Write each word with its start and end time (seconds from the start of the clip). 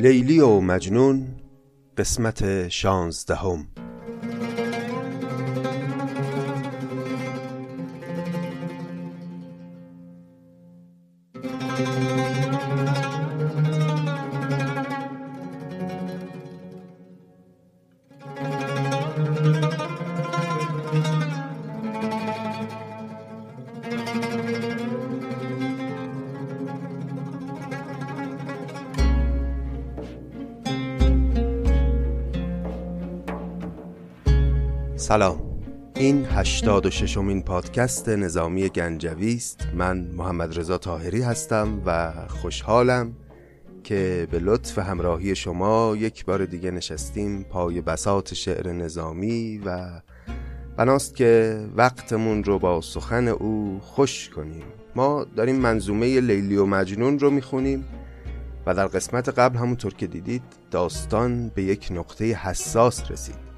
لیلی 0.00 0.40
و 0.40 0.60
مجنون 0.60 1.26
قسمت 1.98 2.68
شانزدهم. 2.68 3.66
86 36.40 37.16
امین 37.16 37.42
پادکست 37.42 38.08
نظامی 38.08 38.68
گنجوی 38.68 39.34
است. 39.34 39.66
من 39.74 39.98
محمد 39.98 40.58
رضا 40.58 40.78
طاهری 40.78 41.22
هستم 41.22 41.82
و 41.86 42.12
خوشحالم 42.28 43.12
که 43.84 44.28
به 44.30 44.38
لطف 44.38 44.78
همراهی 44.78 45.34
شما 45.34 45.96
یک 45.96 46.24
بار 46.24 46.44
دیگه 46.44 46.70
نشستیم 46.70 47.42
پای 47.42 47.80
بسات 47.80 48.34
شعر 48.34 48.72
نظامی 48.72 49.58
و 49.64 50.00
بناست 50.76 51.16
که 51.16 51.60
وقتمون 51.76 52.44
رو 52.44 52.58
با 52.58 52.80
سخن 52.80 53.28
او 53.28 53.80
خوش 53.82 54.28
کنیم. 54.28 54.64
ما 54.96 55.26
داریم 55.36 55.56
منظومه 55.56 56.20
لیلی 56.20 56.56
و 56.56 56.66
مجنون 56.66 57.18
رو 57.18 57.30
می‌خونیم 57.30 57.84
و 58.66 58.74
در 58.74 58.86
قسمت 58.86 59.28
قبل 59.28 59.58
همونطور 59.58 59.94
که 59.94 60.06
دیدید 60.06 60.42
داستان 60.70 61.48
به 61.54 61.62
یک 61.62 61.88
نقطه 61.90 62.24
حساس 62.24 63.10
رسید. 63.10 63.49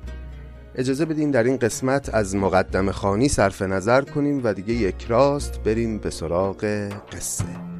اجازه 0.74 1.04
بدین 1.04 1.30
در 1.30 1.44
این 1.44 1.56
قسمت 1.56 2.14
از 2.14 2.36
مقدم 2.36 2.90
خانی 2.90 3.28
صرف 3.28 3.62
نظر 3.62 4.02
کنیم 4.02 4.40
و 4.44 4.54
دیگه 4.54 4.74
یک 4.74 5.04
راست 5.08 5.60
بریم 5.60 5.98
به 5.98 6.10
سراغ 6.10 6.88
قصه. 7.12 7.71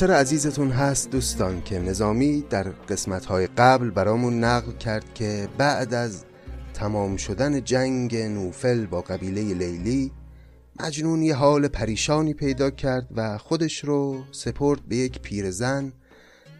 خاطر 0.00 0.12
عزیزتون 0.12 0.70
هست 0.70 1.10
دوستان 1.10 1.62
که 1.62 1.78
نظامی 1.78 2.44
در 2.50 2.62
قسمتهای 2.62 3.46
قبل 3.46 3.90
برامون 3.90 4.44
نقل 4.44 4.72
کرد 4.72 5.14
که 5.14 5.48
بعد 5.58 5.94
از 5.94 6.24
تمام 6.74 7.16
شدن 7.16 7.64
جنگ 7.64 8.16
نوفل 8.16 8.86
با 8.86 9.00
قبیله 9.00 9.54
لیلی 9.54 10.12
مجنون 10.80 11.22
یه 11.22 11.34
حال 11.34 11.68
پریشانی 11.68 12.34
پیدا 12.34 12.70
کرد 12.70 13.08
و 13.16 13.38
خودش 13.38 13.84
رو 13.84 14.24
سپرد 14.32 14.80
به 14.88 14.96
یک 14.96 15.20
پیرزن 15.20 15.92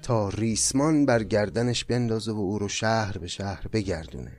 تا 0.03 0.29
ریسمان 0.29 1.07
بر 1.07 1.23
گردنش 1.23 1.85
بندازه 1.85 2.33
و 2.33 2.39
او 2.39 2.59
رو 2.59 2.69
شهر 2.69 3.19
به 3.19 3.27
شهر 3.27 3.67
بگردونه. 3.73 4.33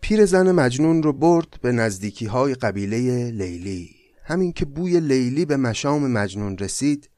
پیرزن 0.00 0.52
مجنون 0.52 1.02
رو 1.02 1.12
برد 1.12 1.58
به 1.62 1.72
نزدیکی 1.72 2.26
های 2.26 2.54
قبیله 2.54 3.30
لیلی. 3.30 3.90
همین 4.24 4.52
که 4.52 4.64
بوی 4.64 5.00
لیلی 5.00 5.44
به 5.44 5.56
مشام 5.56 6.10
مجنون 6.10 6.58
رسید 6.58 7.10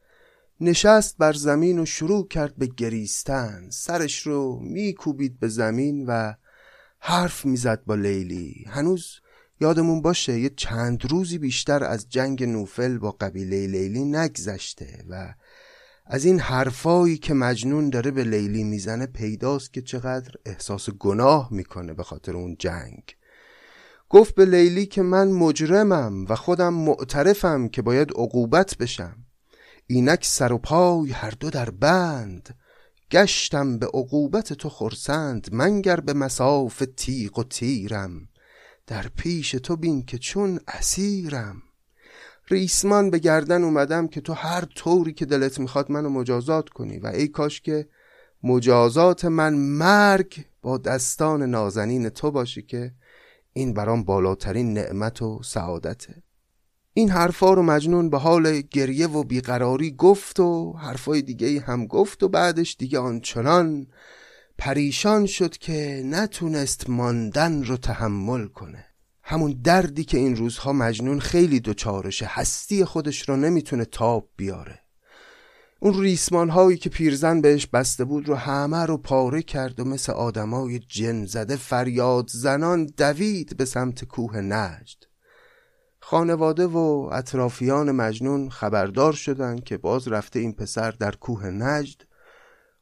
نشست 0.63 1.17
بر 1.17 1.33
زمین 1.33 1.79
و 1.79 1.85
شروع 1.85 2.27
کرد 2.27 2.55
به 2.57 2.65
گریستن. 2.65 3.69
سرش 3.69 4.27
رو 4.27 4.59
میکوبید 4.61 5.39
به 5.39 5.47
زمین 5.47 6.05
و 6.05 6.33
حرف 6.99 7.45
می‌زد 7.45 7.83
با 7.85 7.95
لیلی. 7.95 8.65
هنوز 8.67 9.19
یادمون 9.61 10.01
باشه 10.01 10.39
یه 10.39 10.49
چند 10.49 11.11
روزی 11.11 11.37
بیشتر 11.37 11.83
از 11.83 12.09
جنگ 12.09 12.43
نوفل 12.43 12.97
با 12.97 13.11
قبیله 13.11 13.67
لیلی 13.67 14.03
نگذشته 14.03 15.03
و 15.09 15.33
از 16.05 16.25
این 16.25 16.39
حرفایی 16.39 17.17
که 17.17 17.33
مجنون 17.33 17.89
داره 17.89 18.11
به 18.11 18.23
لیلی 18.23 18.63
می‌زنه 18.63 19.05
پیداست 19.05 19.73
که 19.73 19.81
چقدر 19.81 20.31
احساس 20.45 20.89
گناه 20.89 21.47
می‌کنه 21.51 21.93
به 21.93 22.03
خاطر 22.03 22.35
اون 22.35 22.55
جنگ. 22.59 23.03
گفت 24.09 24.35
به 24.35 24.45
لیلی 24.45 24.85
که 24.85 25.01
من 25.01 25.31
مجرمم 25.31 26.25
و 26.29 26.35
خودم 26.35 26.73
معترفم 26.73 27.67
که 27.67 27.81
باید 27.81 28.11
عقوبت 28.11 28.77
بشم. 28.77 29.22
اینک 29.87 30.25
سر 30.25 30.53
و 30.53 30.57
پای 30.57 31.11
هر 31.11 31.31
دو 31.39 31.49
در 31.49 31.69
بند. 31.69 32.55
گشتم 33.11 33.77
به 33.77 33.85
عقوبت 33.85 34.53
تو 34.53 34.69
خرسند 34.69 35.53
منگر 35.53 35.99
به 35.99 36.13
مساف 36.13 36.83
تیغ 36.97 37.39
و 37.39 37.43
تیرم. 37.43 38.29
در 38.87 39.07
پیش 39.07 39.51
تو 39.51 39.75
بین 39.75 40.05
که 40.05 40.17
چون 40.17 40.59
اسیرم. 40.67 41.61
ریسمان 42.49 43.09
به 43.09 43.19
گردن 43.19 43.63
اومدم 43.63 44.07
که 44.07 44.21
تو 44.21 44.33
هر 44.33 44.65
طوری 44.65 45.13
که 45.13 45.25
دلت 45.25 45.59
می‌خواد 45.59 45.91
منو 45.91 46.09
مجازات 46.09 46.69
کنی. 46.69 46.99
و 46.99 47.07
ای 47.07 47.27
کاش 47.27 47.61
که 47.61 47.87
مجازات 48.43 49.25
من 49.25 49.53
مرگ 49.53 50.45
با 50.61 50.77
دستان 50.77 51.43
نازنین 51.43 52.09
تو 52.09 52.31
باشی 52.31 52.61
که 52.61 52.93
این 53.53 53.73
برام 53.73 54.03
بالاترین 54.03 54.73
نعمت 54.73 55.21
و 55.21 55.43
سعادته. 55.43 56.22
این 56.95 57.09
حرفا 57.09 57.53
رو 57.53 57.63
مجنون 57.63 58.09
به 58.09 58.17
حال 58.17 58.61
گریه 58.61 59.07
و 59.07 59.23
بیقراری 59.23 59.91
گفت 59.91 60.39
و 60.39 60.73
حرفای 60.73 61.21
دیگه 61.21 61.59
هم 61.59 61.87
گفت 61.87 62.23
و 62.23 62.29
بعدش 62.29 62.75
دیگه 62.79 62.99
آنچنان 62.99 63.87
پریشان 64.57 65.25
شد 65.25 65.57
که 65.57 66.01
نتونست 66.05 66.89
ماندن 66.89 67.63
رو 67.63 67.77
تحمل 67.77 68.47
کنه. 68.47 68.85
همون 69.23 69.61
دردی 69.63 70.03
که 70.03 70.17
این 70.17 70.35
روزها 70.35 70.73
مجنون 70.73 71.19
خیلی 71.19 71.59
دوچارشه 71.59 72.25
هستی 72.29 72.85
خودش 72.85 73.29
رو 73.29 73.35
نمی‌تونه 73.35 73.85
تاب 73.85 74.29
بیاره. 74.35 74.79
اون 75.79 76.01
ریسمان 76.01 76.49
هایی 76.49 76.77
که 76.77 76.89
پیرزن 76.89 77.41
بهش 77.41 77.67
بسته 77.67 78.05
بود 78.05 78.27
رو 78.27 78.35
همه 78.35 78.85
رو 78.85 78.97
پاره 78.97 79.41
کرد 79.41 79.79
و 79.79 79.83
مثل 79.85 80.11
آدمای 80.11 80.79
جن 80.79 81.25
زده 81.25 81.55
فریاد 81.55 82.29
زنان 82.29 82.85
دوید 82.85 83.57
به 83.57 83.65
سمت 83.65 84.05
کوه 84.05 84.37
نجد 84.37 85.12
خانواده 86.05 86.67
و 86.67 87.09
اطرافیان 87.11 87.91
مجنون 87.91 88.49
خبردار 88.49 89.13
شدند 89.13 89.63
که 89.63 89.77
باز 89.77 90.07
رفته 90.07 90.39
این 90.39 90.53
پسر 90.53 90.91
در 90.91 91.11
کوه 91.11 91.45
نجد. 91.45 92.01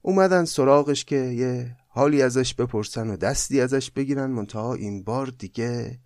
اومدن 0.02 0.46
سراغش 0.46 1.06
که 1.06 1.16
یه 1.16 1.76
حالی 1.88 2.22
ازش 2.22 2.54
بپرسن 2.54 3.10
و 3.10 3.18
دستی 3.18 3.62
ازش 3.62 3.92
بگیرن 3.92 4.26
منتها 4.26 4.74
این 4.74 5.04
بار 5.04 5.28
دیگه 5.28 6.00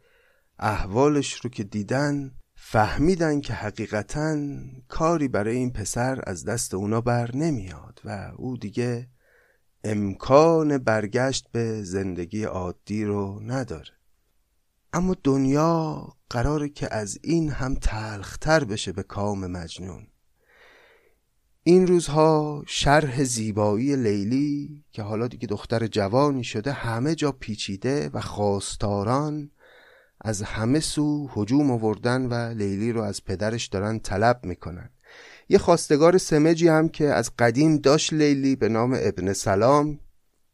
احوالش 0.59 1.33
رو 1.33 1.49
که 1.49 1.63
دیدن 1.63 2.31
فهمیدن 2.55 3.41
که 3.41 3.53
حقیقتا 3.53 4.37
کاری 4.87 5.27
برای 5.27 5.55
این 5.55 5.71
پسر 5.71 6.21
از 6.27 6.45
دست 6.45 6.73
اونا 6.73 7.01
بر 7.01 7.35
نمیاد 7.35 8.01
و 8.05 8.31
او 8.37 8.57
دیگه 8.57 9.07
امکان 9.83 10.77
برگشت 10.77 11.47
به 11.51 11.83
زندگی 11.83 12.43
عادی 12.43 13.05
رو 13.05 13.39
نداره. 13.43 13.95
اما 14.95 15.15
دنیا 15.23 16.07
قراره 16.29 16.69
که 16.69 16.93
از 16.93 17.19
این 17.23 17.49
هم 17.49 17.75
تلختر 17.75 18.63
بشه 18.63 18.91
به 18.91 19.03
کام 19.03 19.47
مجنون. 19.47 20.07
این 21.63 21.87
روزها 21.87 22.63
شرح 22.67 23.23
زیبایی 23.23 23.95
لیلی 23.95 24.83
که 24.91 25.01
حالا 25.01 25.27
دیگه 25.27 25.47
دختر 25.47 25.87
جوانی 25.87 26.43
شده 26.43 26.71
همه 26.71 27.15
جا 27.15 27.31
پیچیده 27.31 28.09
و 28.13 28.21
خواستاران 28.21 29.51
از 30.21 30.41
همه 30.41 30.79
سو 30.79 31.29
هجوم 31.35 31.71
آوردن 31.71 32.25
و 32.25 32.33
لیلی 32.33 32.91
رو 32.91 33.01
از 33.01 33.23
پدرش 33.23 33.67
دارن 33.67 33.99
طلب 33.99 34.39
می‌کنن. 34.43 34.89
یه 35.49 35.57
خواستگار 35.57 36.17
سمجی 36.17 36.67
هم 36.67 36.89
که 36.89 37.05
از 37.05 37.31
قدیم 37.39 37.77
داشت 37.77 38.13
لیلی 38.13 38.55
به 38.55 38.69
نام 38.69 38.97
ابن 39.01 39.33
سلام. 39.33 39.99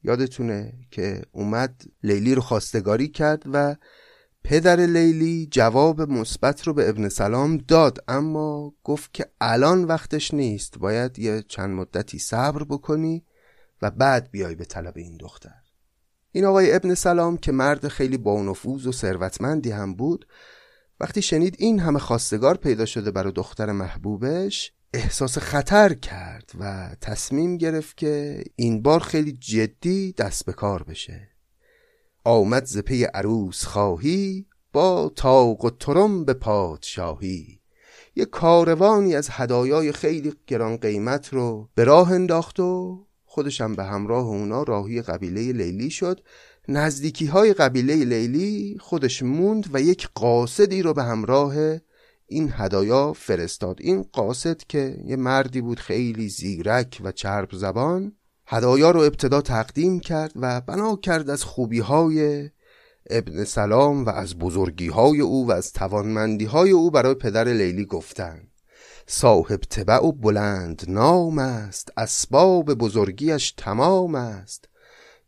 یادتونه 0.04 0.74
که 0.92 1.22
اومد 1.32 1.84
لیلی 2.04 2.36
رو 2.36 2.42
خواستگاری 2.42 3.08
کرد 3.08 3.44
و 3.54 3.76
پدر 4.44 4.76
لیلی 4.76 5.48
جواب 5.52 6.02
مثبت 6.02 6.68
رو 6.68 6.74
به 6.74 6.90
ابن 6.90 7.10
سلام 7.10 7.58
داد 7.58 8.04
اما 8.08 8.74
گفت 8.84 9.14
که 9.14 9.26
الان 9.42 9.84
وقتش 9.84 10.34
نیست 10.34 10.80
باید 10.80 11.20
یه 11.20 11.44
چند 11.48 11.70
مدتی 11.70 12.20
صبر 12.20 12.64
بکنی 12.64 13.24
و 13.82 13.92
بعد 13.92 14.32
بیای 14.32 14.56
به 14.56 14.66
طلب 14.66 14.98
این 14.98 15.18
دختر. 15.18 15.62
این 16.32 16.46
آقای 16.46 16.76
ابن 16.76 16.94
سلام 16.94 17.38
که 17.38 17.52
مرد 17.52 17.88
خیلی 17.88 18.18
با 18.18 18.56
و 18.86 18.92
ثروتمندی 18.92 19.72
هم 19.72 19.94
بود 19.94 20.28
وقتی 21.00 21.22
شنید 21.22 21.56
این 21.60 21.80
همه 21.80 22.00
خواستگار 22.00 22.58
پیدا 22.58 22.86
شده 22.86 23.12
برای 23.12 23.34
دختر 23.34 23.72
محبوبش 23.72 24.74
احساس 24.94 25.38
خطر 25.38 25.94
کرد 25.94 26.52
و 26.60 26.96
تصمیم 27.02 27.58
گرفت 27.58 27.98
که 27.98 28.44
این 28.56 28.82
بار 28.82 29.00
خیلی 29.00 29.32
جدی 29.32 30.14
دست 30.14 30.46
به 30.46 30.54
کار 30.54 30.84
بشه. 30.84 31.31
آمد 32.24 32.66
ز 32.66 32.78
پی 32.78 33.04
عروس 33.04 33.66
خواهی 33.66 34.46
با 34.74 35.12
تاق 35.16 35.66
و 35.66 35.70
ترم 35.70 36.26
به 36.26 36.34
پادشاهی. 36.34 37.60
یه 38.16 38.26
کاروانی 38.26 39.16
از 39.16 39.30
هدایای 39.32 39.92
خیلی 39.92 40.34
گران 40.48 40.78
قیمت 40.78 41.34
رو 41.34 41.70
به 41.76 41.84
راه 41.84 42.12
انداخت 42.12 42.60
و 42.60 43.00
خودشم 43.26 43.76
به 43.76 43.84
همراه 43.84 44.26
اونا 44.26 44.64
راهی 44.64 45.02
قبیله 45.02 45.52
لیلی 45.52 45.90
شد. 45.90 46.20
نزدیکی 46.68 47.26
های 47.26 47.54
قبیله 47.54 47.96
لیلی 47.96 48.78
خودش 48.80 49.24
موند 49.24 49.70
و 49.74 49.82
یک 49.82 50.10
قاصدی 50.16 50.82
رو 50.82 50.94
به 50.94 51.04
همراه 51.04 51.56
این 52.28 52.54
هدایا 52.54 53.14
فرستاد. 53.14 53.78
این 53.82 54.06
قاصد 54.14 54.58
که 54.58 54.98
یه 55.06 55.16
مردی 55.16 55.62
بود 55.62 55.80
خیلی 55.80 56.30
زیرک 56.30 57.02
و 57.04 57.12
چرب 57.12 57.50
زبان 57.56 58.16
هدایا 58.53 58.92
رو 58.92 59.00
ابتدا 59.00 59.42
تقدیم 59.42 60.00
کرد 60.00 60.31
و 60.36 60.62
بنا 60.62 60.95
کرد 60.95 61.30
از 61.30 61.44
خوبی 61.44 61.80
های 61.80 62.50
ابن 63.09 63.44
سلام 63.44 64.06
و 64.06 64.09
از 64.09 64.39
بزرگی 64.39 64.88
های 64.88 65.21
او 65.21 65.48
و 65.48 65.51
از 65.51 65.74
توانمندی 65.74 66.45
های 66.45 66.71
او 66.71 66.92
برای 66.92 67.13
پدر 67.13 67.44
لیلی 67.44 67.86
گفتن. 67.86 68.48
صاحب 69.07 69.59
تبع 69.59 70.06
و 70.06 70.12
بلند 70.12 70.86
نام 70.88 71.39
است 71.39 71.92
اسباب 71.98 72.74
بزرگیش 72.74 73.51
تمام 73.51 74.15
است. 74.15 74.69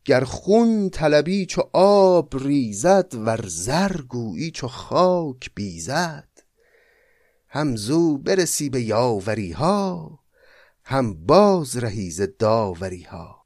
گر 0.04 0.24
خون 0.24 0.90
طلبی 0.90 1.46
چو 1.46 1.62
آب 1.72 2.36
ریزد 2.36 3.14
ور 3.14 3.44
زر 3.48 4.00
گویی 4.08 4.50
چو 4.50 4.68
خاک 4.68 5.50
بیزد. 5.54 6.28
هم 7.48 7.76
زو 7.76 8.18
برسی 8.18 8.70
به 8.70 8.82
یاوری 8.82 9.52
ها 9.52 10.23
هم 10.84 11.14
باز 11.14 11.76
رهی 11.76 12.10
ز 12.10 12.22
داوری 12.38 13.02
ها 13.02 13.44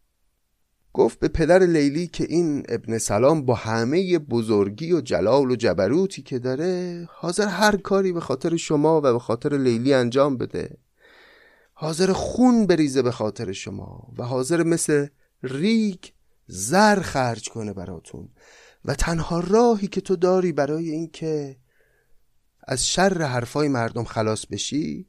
گفت 0.92 1.18
به 1.18 1.28
پدر 1.28 1.58
لیلی 1.58 2.06
که 2.06 2.24
این 2.28 2.64
ابن 2.68 2.98
سلام 2.98 3.42
با 3.42 3.54
همه 3.54 4.18
بزرگی 4.18 4.92
و 4.92 5.00
جلال 5.00 5.50
و 5.50 5.56
جبروتی 5.56 6.22
که 6.22 6.38
داره 6.38 7.06
حاضر 7.12 7.46
هر 7.46 7.76
کاری 7.76 8.12
به 8.12 8.20
خاطر 8.20 8.56
شما 8.56 8.98
و 8.98 9.00
به 9.00 9.18
خاطر 9.18 9.58
لیلی 9.58 9.94
انجام 9.94 10.36
بده. 10.36 10.78
حاضر 11.72 12.12
خون 12.12 12.66
بریزه 12.66 13.02
به 13.02 13.10
خاطر 13.10 13.52
شما 13.52 14.08
و 14.18 14.22
حاضر 14.22 14.62
مثل 14.62 15.06
ریگ 15.42 16.04
زر 16.46 17.00
خرج 17.00 17.48
کنه 17.48 17.72
براتون 17.72 18.28
و 18.84 18.94
تنها 18.94 19.40
راهی 19.40 19.86
که 19.86 20.00
تو 20.00 20.16
داری 20.16 20.52
برای 20.52 20.90
اینکه 20.90 21.56
از 22.62 22.88
شر 22.88 23.22
حرفای 23.22 23.68
مردم 23.68 24.04
خلاص 24.04 24.46
بشی 24.46 25.06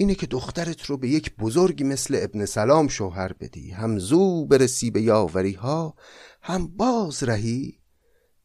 اینه 0.00 0.14
که 0.14 0.26
دخترت 0.26 0.82
رو 0.84 0.96
به 0.96 1.08
یک 1.08 1.36
بزرگی 1.36 1.84
مثل 1.84 2.18
ابن 2.22 2.44
سلام 2.44 2.88
شوهر 2.88 3.32
بدی 3.32 3.70
هم 3.70 3.98
زو 3.98 4.46
برسی 4.46 4.90
به 4.90 5.02
یاوری 5.02 5.52
ها 5.52 5.94
هم 6.42 6.66
باز 6.66 7.22
رهی 7.22 7.78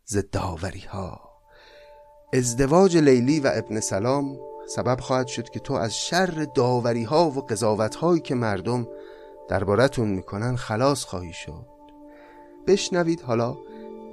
ز 0.05 0.17
داوری 0.31 0.79
ها 0.79 1.21
ازدواج 2.33 2.97
لیلی 2.97 3.39
و 3.39 3.51
ابن 3.53 3.79
سلام 3.79 4.37
سبب 4.67 4.99
خواهد 4.99 5.27
شد 5.27 5.49
که 5.49 5.59
تو 5.59 5.73
از 5.73 5.97
شر 5.97 6.47
داوری 6.55 7.03
ها 7.03 7.29
و 7.29 7.41
قضاوت 7.41 7.95
هایی 7.95 8.21
که 8.21 8.35
مردم 8.35 8.87
دربارتون 9.49 10.07
می‌کنن 10.07 10.55
خلاص 10.55 11.03
خواهی 11.03 11.33
شد. 11.33 11.65
بشنوید 12.67 13.21
حالا 13.21 13.57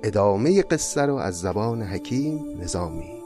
ادامه 0.02 0.62
قصه 0.62 1.02
رو 1.02 1.14
از 1.14 1.40
زبان 1.40 1.82
حکیم 1.82 2.60
نظامی. 2.60 3.21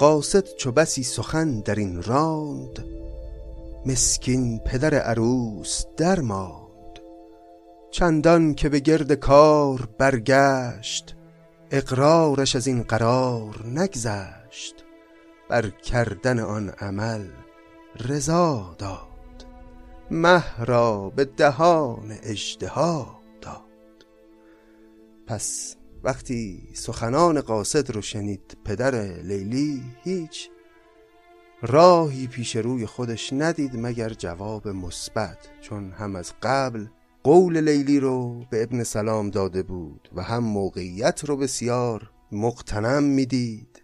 قاصد 0.00 0.44
چو 0.44 0.72
بسی 0.72 1.02
سخن 1.02 1.60
در 1.60 1.74
این 1.74 2.02
راند 2.02 2.84
مسکین 3.86 4.58
پدر 4.58 4.94
عروس 4.94 5.84
در 5.96 6.20
ماند 6.20 7.00
چندان 7.90 8.54
که 8.54 8.68
به 8.68 8.80
گرد 8.80 9.12
کار 9.12 9.88
برگشت 9.98 11.16
اقرارش 11.70 12.56
از 12.56 12.66
این 12.66 12.82
قرار 12.82 13.66
نگذشت. 13.66 14.84
بر 15.48 15.70
کردن 15.70 16.38
آن 16.38 16.68
عمل 16.68 17.26
رضا 18.08 18.74
داد 18.78 19.46
مه 20.10 20.64
را 20.64 21.10
به 21.10 21.24
دهان 21.24 22.18
اژدها 22.22 23.20
داد. 23.40 24.06
پس 25.26 25.76
وقتی 26.02 26.68
سخنان 26.74 27.40
قاصد 27.40 27.90
رو 27.90 28.02
شنید 28.02 28.56
پدر 28.64 28.94
لیلی 29.22 29.82
هیچ 30.04 30.50
راهی 31.62 32.26
پیش 32.26 32.56
روی 32.56 32.86
خودش 32.86 33.32
ندید 33.32 33.70
مگر 33.74 34.08
جواب 34.08 34.68
مثبت 34.68 35.38
چون 35.60 35.92
هم 35.92 36.16
از 36.16 36.32
قبل 36.42 36.86
قول 37.22 37.60
لیلی 37.60 38.00
رو 38.00 38.44
به 38.50 38.62
ابن 38.62 38.82
سلام 38.82 39.30
داده 39.30 39.62
بود 39.62 40.10
و 40.14 40.22
هم 40.22 40.44
موقعیت 40.44 41.24
رو 41.24 41.36
بسیار 41.36 42.10
مقتنم 42.32 43.02
می‌دید 43.02 43.82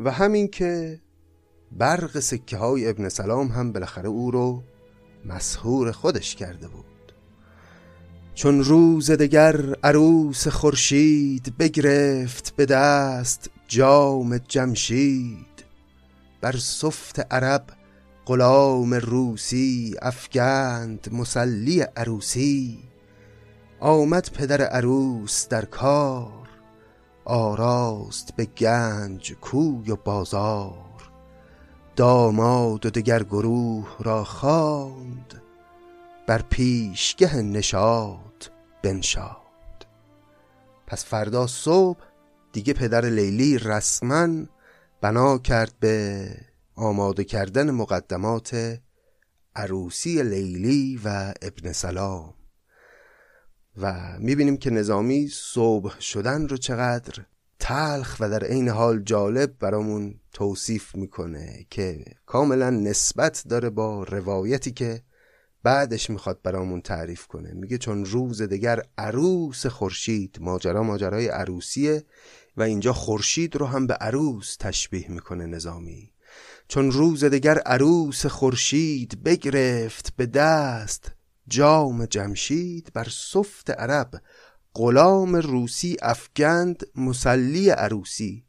و 0.00 0.10
همین 0.10 0.48
که 0.48 1.00
برق 1.72 2.20
سکه 2.20 2.56
های 2.56 2.88
ابن 2.88 3.08
سلام 3.08 3.48
هم 3.48 3.72
بالاخره 3.72 4.08
او 4.08 4.30
رو 4.30 4.62
مسهور 5.24 5.92
خودش 5.92 6.34
کرده 6.34 6.68
بود. 6.68 6.89
چون 8.40 8.64
روز 8.64 9.10
دگر 9.10 9.74
عروس 9.74 10.48
خورشید 10.48 11.54
بگرفت 11.58 12.56
به 12.56 12.66
دست 12.66 13.50
جام 13.68 14.38
جمشید. 14.38 15.64
بر 16.40 16.56
صفت 16.56 17.32
عرب 17.32 17.64
غلام 18.26 18.94
روسی 18.94 19.94
افگند 20.02 21.08
مسلی 21.12 21.80
عروسی. 21.80 22.78
آمد 23.80 24.30
پدر 24.30 24.62
عروس 24.62 25.48
در 25.48 25.64
کار 25.64 26.48
آراست 27.24 28.36
به 28.36 28.44
گنج 28.44 29.32
کوی 29.32 29.90
و 29.90 29.96
بازار. 29.96 31.10
داماد 31.96 32.86
و 32.86 32.90
دگر 32.90 33.22
گروه 33.22 33.96
را 33.98 34.24
خواند 34.24 35.42
بر 36.26 36.42
پیشگه 36.42 37.36
نشاد 37.36 38.29
بنشاد 38.82 39.86
پس 40.86 41.04
فردا 41.04 41.46
صبح 41.46 42.00
دیگه 42.52 42.72
پدر 42.72 43.04
لیلی 43.04 43.58
رسما 43.58 44.28
بنا 45.00 45.38
کرد 45.38 45.74
به 45.80 46.26
آماده 46.74 47.24
کردن 47.24 47.70
مقدمات 47.70 48.80
عروسی 49.56 50.22
لیلی 50.22 51.00
و 51.04 51.34
ابن 51.42 51.72
سلام. 51.72 52.34
و 53.76 54.16
می‌بینیم 54.18 54.56
که 54.56 54.70
نظامی 54.70 55.28
صبح 55.32 56.00
شدن 56.00 56.48
رو 56.48 56.56
چقدر 56.56 57.24
تلخ 57.58 58.16
و 58.20 58.30
در 58.30 58.44
عین 58.44 58.68
حال 58.68 59.02
جالب 59.02 59.58
برامون 59.58 60.20
توصیف 60.32 60.94
می‌کنه 60.94 61.66
که 61.70 62.04
کاملا 62.26 62.70
نسبت 62.70 63.44
داره 63.48 63.70
با 63.70 64.02
روایتی 64.04 64.70
که 64.70 65.02
بعدش 65.62 66.10
می‌خواد 66.10 66.42
برامون 66.42 66.80
تعریف 66.80 67.26
کنه. 67.26 67.52
میگه 67.52 67.78
چون 67.78 68.04
روز 68.04 68.42
دگر 68.42 68.82
عروس 68.98 69.66
خورشید 69.66 70.38
ماجرا 70.40 70.82
ماجرای 70.82 71.28
عروسیه 71.28 72.04
و 72.56 72.62
اینجا 72.62 72.92
خورشید 72.92 73.56
رو 73.56 73.66
هم 73.66 73.86
به 73.86 73.94
عروس 73.94 74.56
تشبیه 74.56 75.10
می‌کنه 75.10 75.46
نظامی. 75.46 76.12
چون 76.68 76.90
روز 76.90 77.24
دگر 77.24 77.58
عروس 77.58 78.26
خورشید 78.26 79.22
بگرفت 79.22 80.16
به 80.16 80.26
دست 80.26 81.12
جام 81.48 82.06
جمشید 82.06 82.90
بر 82.94 83.06
صفت 83.10 83.70
عرب 83.70 84.22
غلام 84.74 85.36
روسی 85.36 85.96
افگند 86.02 86.82
مسلی 86.96 87.70
عروسی. 87.70 88.44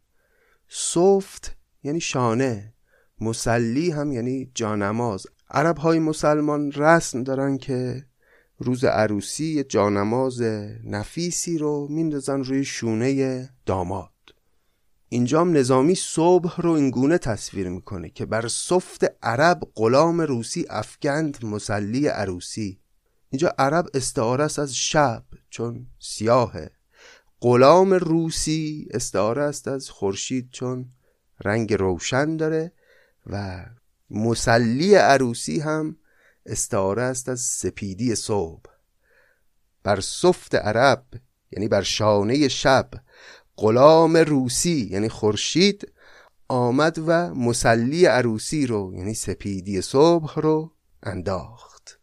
صفت 0.69 1.55
یعنی 1.83 2.01
شانه 2.01 2.73
مسلی 3.21 3.91
هم 3.91 4.11
یعنی 4.11 4.51
جانماز. 4.55 5.27
عرب 5.51 5.77
های 5.77 5.99
مسلمان 5.99 6.71
رسم 6.71 7.23
دارن 7.23 7.57
که 7.57 8.05
روز 8.57 8.83
عروسی 8.83 9.63
جانماز 9.63 10.41
نفیسی 10.83 11.57
رو 11.57 11.87
میندازن 11.89 12.43
روی 12.43 12.65
شونه 12.65 13.49
داماد. 13.65 14.09
اینجام 15.09 15.57
نظامی 15.57 15.95
صبح 15.95 16.61
رو 16.61 16.71
اینگونه 16.71 17.17
تصویر 17.17 17.69
می‌کنه 17.69 18.09
که 18.09 18.25
بر 18.25 18.47
صفت 18.47 19.05
عرب 19.23 19.59
غلام 19.75 20.21
روسی 20.21 20.65
افگند 20.69 21.45
مسلی 21.45 22.07
عروسی. 22.07 22.79
اینجا 23.29 23.53
عرب 23.57 23.87
استعاره 23.93 24.43
است 24.43 24.59
از 24.59 24.75
شب 24.75 25.23
چون 25.49 25.87
سیاهه. 25.99 26.71
غلام 27.41 27.93
روسی 27.93 28.87
استعاره 28.91 29.43
است 29.43 29.67
از 29.67 29.89
خورشید 29.89 30.49
چون 30.51 30.89
رنگ 31.43 31.73
روشن 31.73 32.37
داره 32.37 32.71
و 33.27 33.65
مسلی 34.11 34.95
عروسی 34.95 35.59
هم 35.59 35.97
استعاره 36.45 37.01
است 37.01 37.29
از 37.29 37.39
سپیدی 37.39 38.15
صبح. 38.15 38.71
بر 39.83 39.99
صفت 39.99 40.55
عرب 40.55 41.05
یعنی 41.51 41.67
بر 41.67 41.81
شانه 41.81 42.47
شب 42.47 42.89
غلام 43.57 44.17
روسی 44.17 44.87
یعنی 44.91 45.09
خورشید 45.09 45.91
آمد 46.47 46.99
و 47.07 47.33
مسلی 47.33 48.05
عروسی 48.05 48.67
رو 48.67 48.93
یعنی 48.95 49.13
سپیدی 49.13 49.81
صبح 49.81 50.39
رو 50.39 50.71
انداخت. 51.03 51.99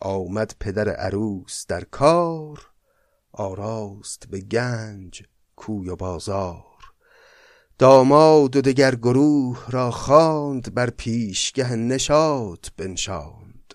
آمد 0.00 0.54
پدر 0.60 0.88
عروس 0.88 1.66
در 1.66 1.84
کار 1.84 2.70
آراست 3.32 4.26
به 4.30 4.40
گنج 4.40 5.22
کوی 5.56 5.88
و 5.88 5.96
بازار. 5.96 6.67
داماد 7.78 8.56
و 8.56 8.60
دگر 8.60 8.94
گروه 8.94 9.70
را 9.70 9.90
خواند 9.90 10.74
بر 10.74 10.90
پیشگه 10.90 11.76
نشاط 11.76 12.68
بنشاند. 12.76 13.74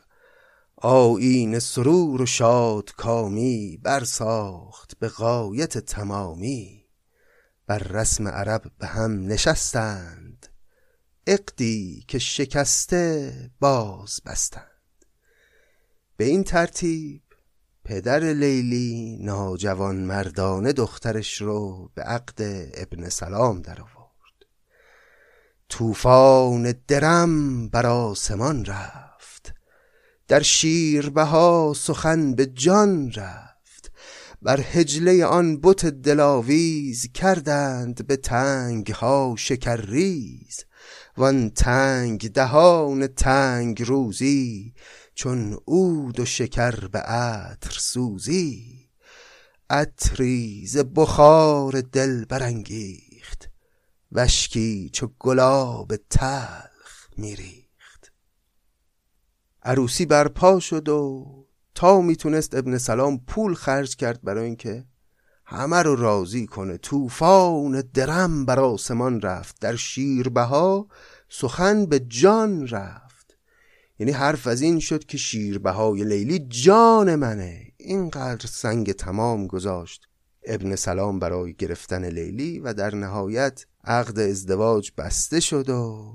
آیین 0.77 1.59
سرور 1.59 2.21
و 2.21 2.25
شاد 2.25 2.91
کامی 2.97 3.79
برساخت 3.83 4.99
به 4.99 5.09
غایت 5.09 5.77
تمامی. 5.77 6.85
بر 7.67 7.79
رسم 7.79 8.27
عرب 8.27 8.71
به 8.77 8.87
هم 8.87 9.25
نشستند 9.27 10.47
اقدی 11.27 12.05
که 12.07 12.19
شکسته 12.19 13.33
باز 13.59 14.21
بستند. 14.25 15.05
به 16.17 16.25
این 16.25 16.43
ترتیب 16.43 17.21
پدر 17.85 18.19
لیلی 18.19 19.17
ناجوان 19.21 19.95
مردانه 19.95 20.73
دخترش 20.73 21.41
رو 21.41 21.91
به 21.95 22.01
عقد 22.01 22.41
ابن 22.73 23.09
سلام 23.09 23.61
در 23.61 23.81
آورد 23.81 23.92
طوفان 25.69 26.73
درم 26.87 27.67
بر 27.69 27.85
آسمان 27.85 28.65
رفت. 28.65 29.53
در 30.27 30.41
شیربها 30.41 31.73
سخن 31.77 32.33
به 32.35 32.45
جان 32.45 33.11
رفت. 33.11 33.91
بر 34.41 34.61
هجله 34.71 35.25
آن 35.25 35.61
بت 35.61 35.85
دلاویز 35.85 37.11
کردند 37.13 38.07
به 38.07 38.15
تنگ 38.15 38.91
ها 38.91 39.35
شکرریز. 39.37 40.65
وان 41.17 41.49
تنگ 41.49 42.31
دهان 42.31 43.07
تنگ 43.07 43.83
روزی 43.83 44.73
چون 45.15 45.57
عود 45.67 46.19
و 46.19 46.25
شکر 46.25 46.87
به 46.87 46.99
عطر 46.99 47.77
سوزی. 47.79 48.89
عطری 49.69 50.67
ز 50.67 50.77
بخار 50.77 51.81
دل 51.81 52.25
برانگیخت 52.25 53.12
وشکی 54.13 54.89
چو 54.93 55.09
گلاب 55.19 55.95
تلخ 56.09 57.07
میریخت. 57.17 58.11
عروسی 59.63 60.05
برپا 60.05 60.59
شد 60.59 60.89
و 60.89 61.25
تا 61.75 62.01
می‌تونست 62.01 62.55
ابن 62.55 62.77
سلام 62.77 63.19
پول 63.19 63.53
خرج 63.53 63.95
کرد 63.95 64.21
برای 64.21 64.45
اینکه 64.45 64.85
همه 65.45 65.81
رو 65.81 65.95
راضی 65.95 66.45
کنه. 66.45 66.77
طوفان 66.77 67.81
درم 67.93 68.45
بر 68.45 68.59
آسمان 68.59 69.21
رفت. 69.21 69.59
در 69.61 69.75
شیربها 69.75 70.87
سخن 71.29 71.85
به 71.85 71.99
جان 71.99 72.67
رفت. 72.67 73.37
یعنی 73.99 74.11
حرف 74.11 74.47
از 74.47 74.61
این 74.61 74.79
شد 74.79 75.05
که 75.05 75.17
شیربهای 75.17 76.03
لیلی 76.03 76.39
جان 76.39 77.15
منه. 77.15 77.71
اینقدر 77.77 78.47
سنگ 78.47 78.91
تمام 78.91 79.47
گذاشت. 79.47 80.07
ابن 80.45 80.75
سلام 80.75 81.19
برای 81.19 81.53
گرفتن 81.53 82.05
لیلی 82.05 82.59
و 82.59 82.73
در 82.73 82.95
نهایت 82.95 83.65
عقد 83.83 84.19
ازدواج 84.19 84.91
بسته 84.97 85.39
شد 85.39 85.69
و 85.69 86.13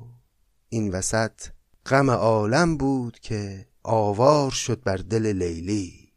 این 0.68 0.90
وسط 0.90 1.40
غم 1.86 2.10
عالم 2.10 2.76
بود 2.76 3.18
که 3.18 3.66
آوار 3.82 4.50
شد 4.50 4.82
بر 4.82 4.96
دل 4.96 5.26
لیلی. 5.26 6.08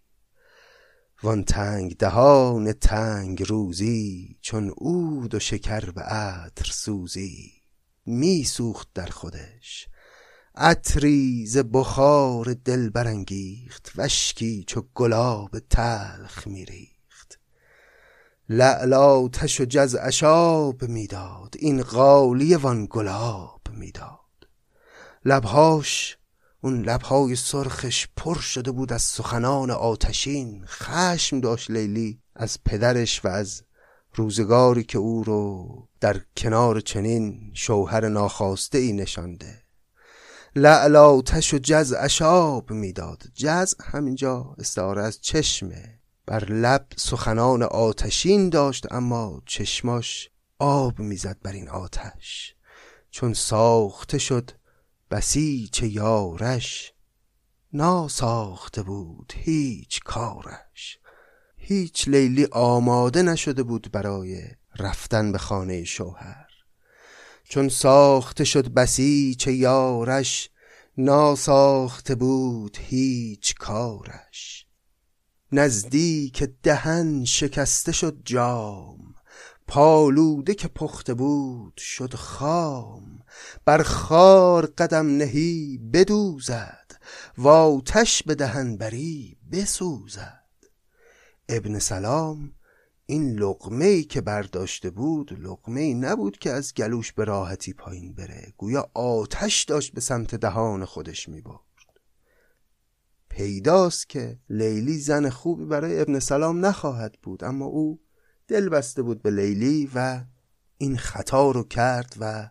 وان 1.23 1.43
تنگ 1.43 1.97
دهان 1.97 2.73
تنگ 2.73 3.43
روزی 3.43 4.37
چون 4.41 4.69
عود 4.69 5.35
و 5.35 5.39
شکر 5.39 5.91
به 5.91 6.01
عطر 6.01 6.71
سوزی. 6.71 7.51
می 8.05 8.43
سوخت 8.43 8.89
در 8.93 9.05
خودش. 9.05 9.87
عطری 10.55 11.45
ز 11.45 11.57
بخار 11.57 12.53
دل 12.53 12.89
برانگیخت. 12.89 13.91
وشکی 13.95 14.63
چو 14.67 14.83
گلاب 14.95 15.59
تلخ 15.59 16.47
میریخت. 16.47 16.90
لعل 18.53 18.93
آتش 18.93 19.61
و 19.61 19.65
جز 19.65 19.97
اشاب 20.01 20.83
می‌داد 20.83 21.55
این 21.59 21.81
قالی 21.81 22.55
وان 22.55 22.87
گلاب 22.89 23.61
می‌داد. 23.71 24.47
لبهاش 25.25 26.17
اون 26.61 26.81
لبهای 26.81 27.35
سرخش 27.35 28.07
پر 28.17 28.39
شده 28.39 28.71
بود 28.71 28.93
از 28.93 29.01
سخنان 29.01 29.71
آتشین 29.71 30.63
خشم 30.65 31.39
داشت 31.39 31.71
لیلی 31.71 32.21
از 32.35 32.57
پدرش 32.65 33.25
و 33.25 33.27
از 33.27 33.63
روزگاری 34.13 34.83
که 34.83 34.97
او 34.97 35.23
رو 35.23 35.67
در 35.99 36.21
کنار 36.37 36.79
چنین 36.79 37.51
شوهر 37.53 38.07
ناخواسته 38.07 38.77
ای 38.77 38.93
نشانده. 38.93 39.63
لعل 40.55 40.95
آتش 40.95 41.53
و 41.53 41.57
جز 41.57 41.95
اشاب 41.99 42.71
می‌داد. 42.71 43.23
جز 43.33 43.75
همینجا 43.81 44.55
استعاره 44.57 45.03
از 45.03 45.21
چشمه. 45.21 46.00
بر 46.25 46.45
لب 46.45 46.87
سخنان 46.97 47.63
آتشین 47.63 48.49
داشت 48.49 48.91
اما 48.91 49.41
چشماش 49.45 50.29
آب 50.59 50.99
می‌زد 50.99 51.37
بر 51.43 51.51
این 51.51 51.69
آتش. 51.69 52.55
چون 53.11 53.33
ساخته 53.33 54.17
شد 54.17 54.51
بسیچ 55.11 55.83
یارش 55.83 56.93
ناساخته 57.73 58.83
بود 58.83 59.33
هیچ 59.35 59.99
کارش. 60.03 60.99
هیچ 61.57 62.07
لیلی 62.07 62.47
آماده 62.51 63.21
نشده 63.21 63.63
بود 63.63 63.91
برای 63.91 64.41
رفتن 64.79 65.31
به 65.31 65.37
خانه 65.37 65.83
شوهر. 65.83 66.47
چون 67.43 67.69
ساخته 67.69 68.43
شد 68.43 68.67
بسیچ 68.67 69.47
یارش 69.47 70.49
ناساخته 70.97 72.15
بود 72.15 72.77
هیچ 72.79 73.55
کارش. 73.55 74.65
نزدیک 75.53 76.43
دهن 76.63 77.25
شکسته 77.25 77.91
شد 77.91 78.17
جام 78.25 79.15
پالوده 79.67 80.53
که 80.53 80.67
پخته 80.67 81.13
بود 81.13 81.77
شد 81.77 82.13
خام. 82.13 83.19
بر 83.65 83.83
خار 83.83 84.65
قدم 84.65 85.17
نهی 85.17 85.77
بدوزد 85.93 86.91
و 87.37 87.47
آتش 87.47 88.23
به 88.23 88.35
دهن 88.35 88.77
بری 88.77 89.37
بسوزد. 89.51 90.45
ابن 91.49 91.79
سلام 91.79 92.53
این 93.05 93.39
لقمه 93.39 93.85
ای 93.85 94.03
که 94.03 94.21
برداشته 94.21 94.89
بود 94.89 95.39
لقمه 95.41 95.81
ای 95.81 95.93
نبود 95.93 96.37
که 96.37 96.51
از 96.51 96.73
گلوش 96.73 97.11
به 97.11 97.23
راحتی 97.23 97.73
پایین 97.73 98.13
بره. 98.13 98.53
گویا 98.57 98.89
آتش 98.93 99.63
داشت 99.63 99.93
به 99.93 100.01
سمت 100.01 100.35
دهان 100.35 100.85
خودش 100.85 101.29
می 101.29 101.41
برد 101.41 101.70
پیداست 103.31 104.09
که 104.09 104.39
لیلی 104.49 104.97
زن 104.97 105.29
خوبی 105.29 105.65
برای 105.65 106.01
ابن 106.01 106.19
سلام 106.19 106.65
نخواهد 106.65 107.15
بود 107.23 107.43
اما 107.43 107.65
او 107.65 107.99
دل 108.47 108.69
بسته 108.69 109.01
بود 109.01 109.21
به 109.21 109.31
لیلی 109.31 109.89
و 109.95 110.23
این 110.77 110.97
خطا 110.97 111.51
رو 111.51 111.63
کرد 111.63 112.15
و 112.19 112.49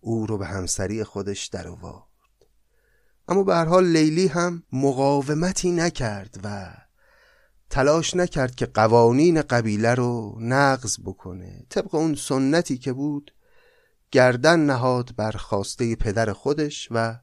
او 0.00 0.26
رو 0.26 0.38
به 0.38 0.46
همسری 0.46 1.04
خودش 1.04 1.46
در 1.46 1.68
آورد 1.68 2.02
اما 3.28 3.42
به 3.42 3.54
هر 3.54 3.64
حال 3.64 3.84
لیلی 3.86 4.26
هم 4.26 4.62
مقاومتی 4.72 5.70
نکرد 5.70 6.40
و 6.44 6.74
تلاش 7.70 8.16
نکرد 8.16 8.54
که 8.54 8.66
قوانین 8.66 9.42
قبیله 9.42 9.94
رو 9.94 10.36
نقض 10.40 10.98
بکنه. 11.04 11.66
طبق 11.70 11.94
اون 11.94 12.14
سنتی 12.14 12.78
که 12.78 12.92
بود 12.92 13.34
گردن 14.10 14.60
نهاد 14.60 15.16
بر 15.16 15.32
خواسته 15.32 15.96
پدر 15.96 16.32
خودش 16.32 16.88
و 16.90 17.18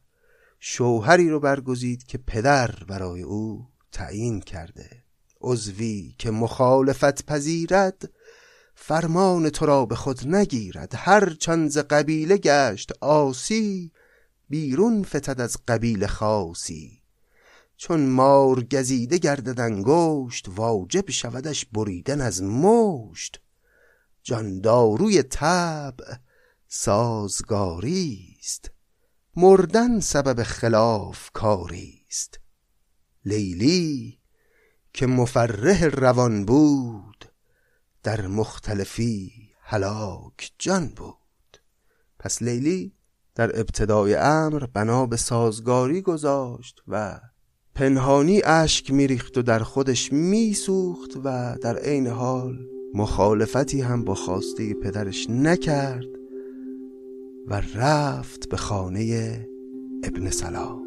شوهری 0.59 1.29
رو 1.29 1.39
برگزید 1.39 2.03
که 2.03 2.17
پدر 2.17 2.71
برای 2.87 3.21
او 3.21 3.67
تعیین 3.91 4.41
کرده. 4.41 5.03
عضوی 5.41 6.15
که 6.17 6.31
مخالفت 6.31 7.25
پذیرد 7.25 8.09
فرمان 8.75 9.49
تو 9.49 9.65
را 9.65 9.85
به 9.85 9.95
خود 9.95 10.27
نگیرد. 10.27 10.93
هر 10.95 11.29
چند 11.29 11.77
قبیله 11.77 12.37
گشت 12.37 12.91
آسی 13.01 13.91
بیرون 14.49 15.03
فتد 15.03 15.41
از 15.41 15.57
قبیله 15.67 16.07
خاصی. 16.07 17.01
چون 17.77 18.05
مار 18.05 18.63
گزیده 18.63 19.17
گردد 19.17 19.59
انگشت 19.59 20.45
واجب 20.49 21.09
شودش 21.09 21.65
بریدن 21.65 22.21
از 22.21 22.43
مشت. 22.43 23.41
جانداروی 24.23 25.23
طبع 25.23 26.15
سازگاری 26.67 28.37
است 28.39 28.71
مردن 29.37 29.99
سبب 29.99 30.43
خلاف 30.43 31.29
کاری 31.33 32.01
است. 32.09 32.39
لیلی 33.25 34.19
که 34.93 35.07
مفرح 35.07 35.85
روان 35.85 36.45
بود 36.45 37.25
در 38.03 38.27
مختلفی 38.27 39.31
هلاک 39.61 40.51
جان 40.59 40.87
بود. 40.87 41.57
پس 42.19 42.41
لیلی 42.41 42.93
در 43.35 43.59
ابتدای 43.59 44.15
امر 44.15 44.65
بنا 44.73 45.05
به 45.05 45.17
سازگاری 45.17 46.01
گذاشت 46.01 46.81
و 46.87 47.19
پنهانی 47.75 48.41
اشک 48.43 48.91
میریخت 48.91 49.37
و 49.37 49.41
در 49.41 49.59
خودش 49.59 50.13
میسوخت 50.13 51.11
و 51.23 51.57
در 51.61 51.77
عین 51.77 52.07
حال 52.07 52.67
مخالفتی 52.93 53.81
هم 53.81 54.03
با 54.03 54.15
خواسته 54.15 54.73
پدرش 54.73 55.29
نکرد. 55.29 56.24
و 57.47 57.61
رفت 57.75 58.49
به 58.49 58.57
خانه 58.57 59.47
ابن 60.03 60.29
سلام. 60.29 60.84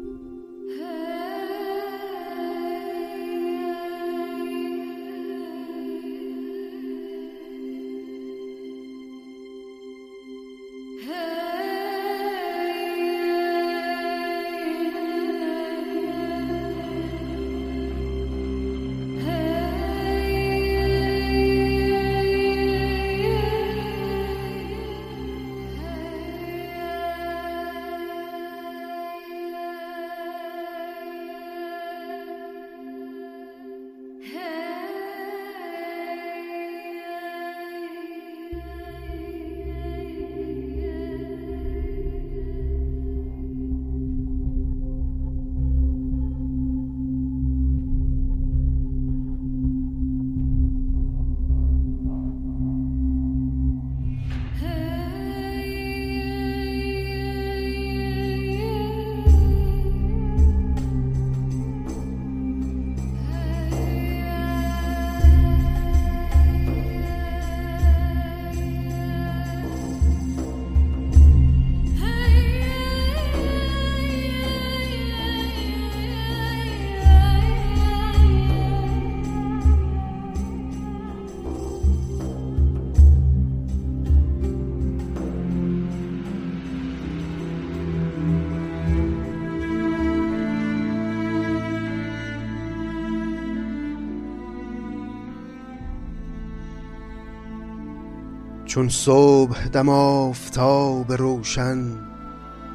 چون 98.69 98.89
صبح 98.89 99.67
دم 99.67 99.89
آفتاب 99.89 101.13
روشن 101.13 102.07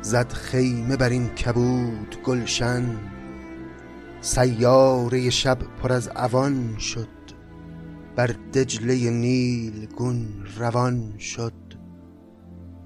زد 0.03 0.33
خیمه 0.33 0.97
بر 0.97 1.09
این 1.09 1.29
کبود 1.29 2.17
گلشن. 2.25 2.97
سیاره 4.21 5.31
شب 5.31 5.59
پر 5.83 5.93
از 5.93 6.09
اوان 6.09 6.77
شد 6.79 7.09
بر 8.17 8.27
دجله 8.27 9.11
نیل 9.11 9.87
گون 9.87 10.47
روان 10.59 11.19
شد. 11.19 11.53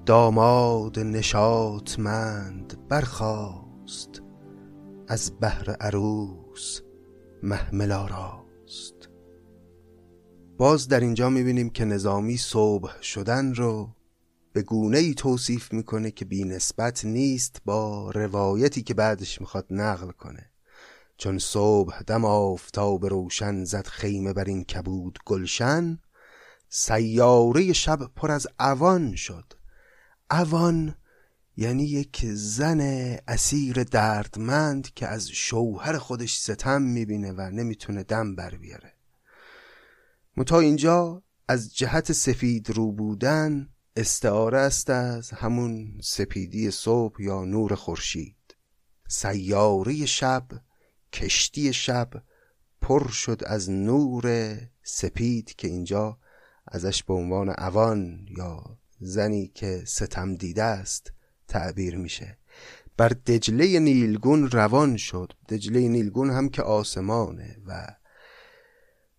داماد 0.05 0.99
نشاطمند 0.99 2.77
برخاست 2.89 4.21
از 5.07 5.31
بهر 5.39 5.71
عروس 5.71 6.81
محمل 7.43 7.91
آراست. 7.91 9.08
باز 10.59 10.87
در 10.87 10.99
اینجا 10.99 11.29
می‌بینیم 11.29 11.69
که 11.69 11.85
نظامی 11.85 12.37
صبح 12.37 13.01
شدن 13.01 13.53
رو 13.53 13.95
به 14.53 14.61
گونه 14.61 14.97
ای 14.97 15.13
توصیف 15.13 15.73
می‌کنه 15.73 16.11
که 16.11 16.25
بی 16.25 16.43
نسبت 16.43 17.05
نیست 17.05 17.61
با 17.65 18.11
روایتی 18.11 18.81
که 18.81 18.93
بعدش 18.93 19.41
می‌خواد 19.41 19.65
نقل 19.69 20.11
کنه. 20.11 20.49
چون 21.17 21.39
صبح 21.39 22.01
دم 22.01 22.25
آفتاب 22.25 23.05
روشن 23.05 23.63
زد 23.63 23.87
خیمه 23.87 24.33
بر 24.33 24.43
این 24.43 24.63
کبود 24.63 25.19
گلشن 25.25 25.99
سیاره 26.69 27.73
شب 27.73 27.99
پر 28.15 28.31
از 28.31 28.47
اوان 28.59 29.15
شد. 29.15 29.53
اوان 30.31 30.95
یعنی 31.57 31.83
یک 31.83 32.25
زن 32.33 32.79
اسیر 33.27 33.83
دردمند 33.83 34.93
که 34.93 35.07
از 35.07 35.29
شوهر 35.29 35.97
خودش 35.97 36.39
ستم 36.39 36.81
می‌بینه 36.81 37.31
و 37.31 37.41
نمی‌تونه 37.41 38.03
دم 38.03 38.35
بر 38.35 38.55
بیاره. 38.55 38.98
متا 40.39 40.59
اینجا 40.59 41.23
از 41.47 41.75
جهت 41.75 42.11
سفید 42.11 42.69
رو 42.69 42.91
بودن 42.91 43.69
استعاره 43.95 44.57
است 44.57 44.89
از 44.89 45.31
همون 45.31 45.97
سپیدی 46.03 46.71
صبح 46.71 47.21
یا 47.21 47.45
نور 47.45 47.75
خورشید. 47.75 48.55
سیاره 49.07 50.05
شب 50.05 50.47
کشتی 51.13 51.73
شب 51.73 52.09
پر 52.81 53.09
شد 53.09 53.41
از 53.45 53.69
نور 53.69 54.57
سپید 54.83 55.55
که 55.55 55.67
اینجا 55.67 56.17
ازش 56.67 57.03
به 57.03 57.13
عنوان 57.13 57.49
اوان 57.49 58.25
یا 58.37 58.77
زنی 58.99 59.47
که 59.47 59.83
ستم 59.85 60.35
دیده 60.35 60.63
است 60.63 61.11
تعبیر 61.47 61.97
میشه. 61.97 62.37
بر 62.97 63.09
دجله 63.09 63.79
نیلگون 63.79 64.51
روان 64.51 64.97
شد. 64.97 65.33
دجله 65.49 65.87
نیلگون 65.87 66.29
هم 66.29 66.49
که 66.49 66.61
آسمانه 66.61 67.57
و 67.65 67.87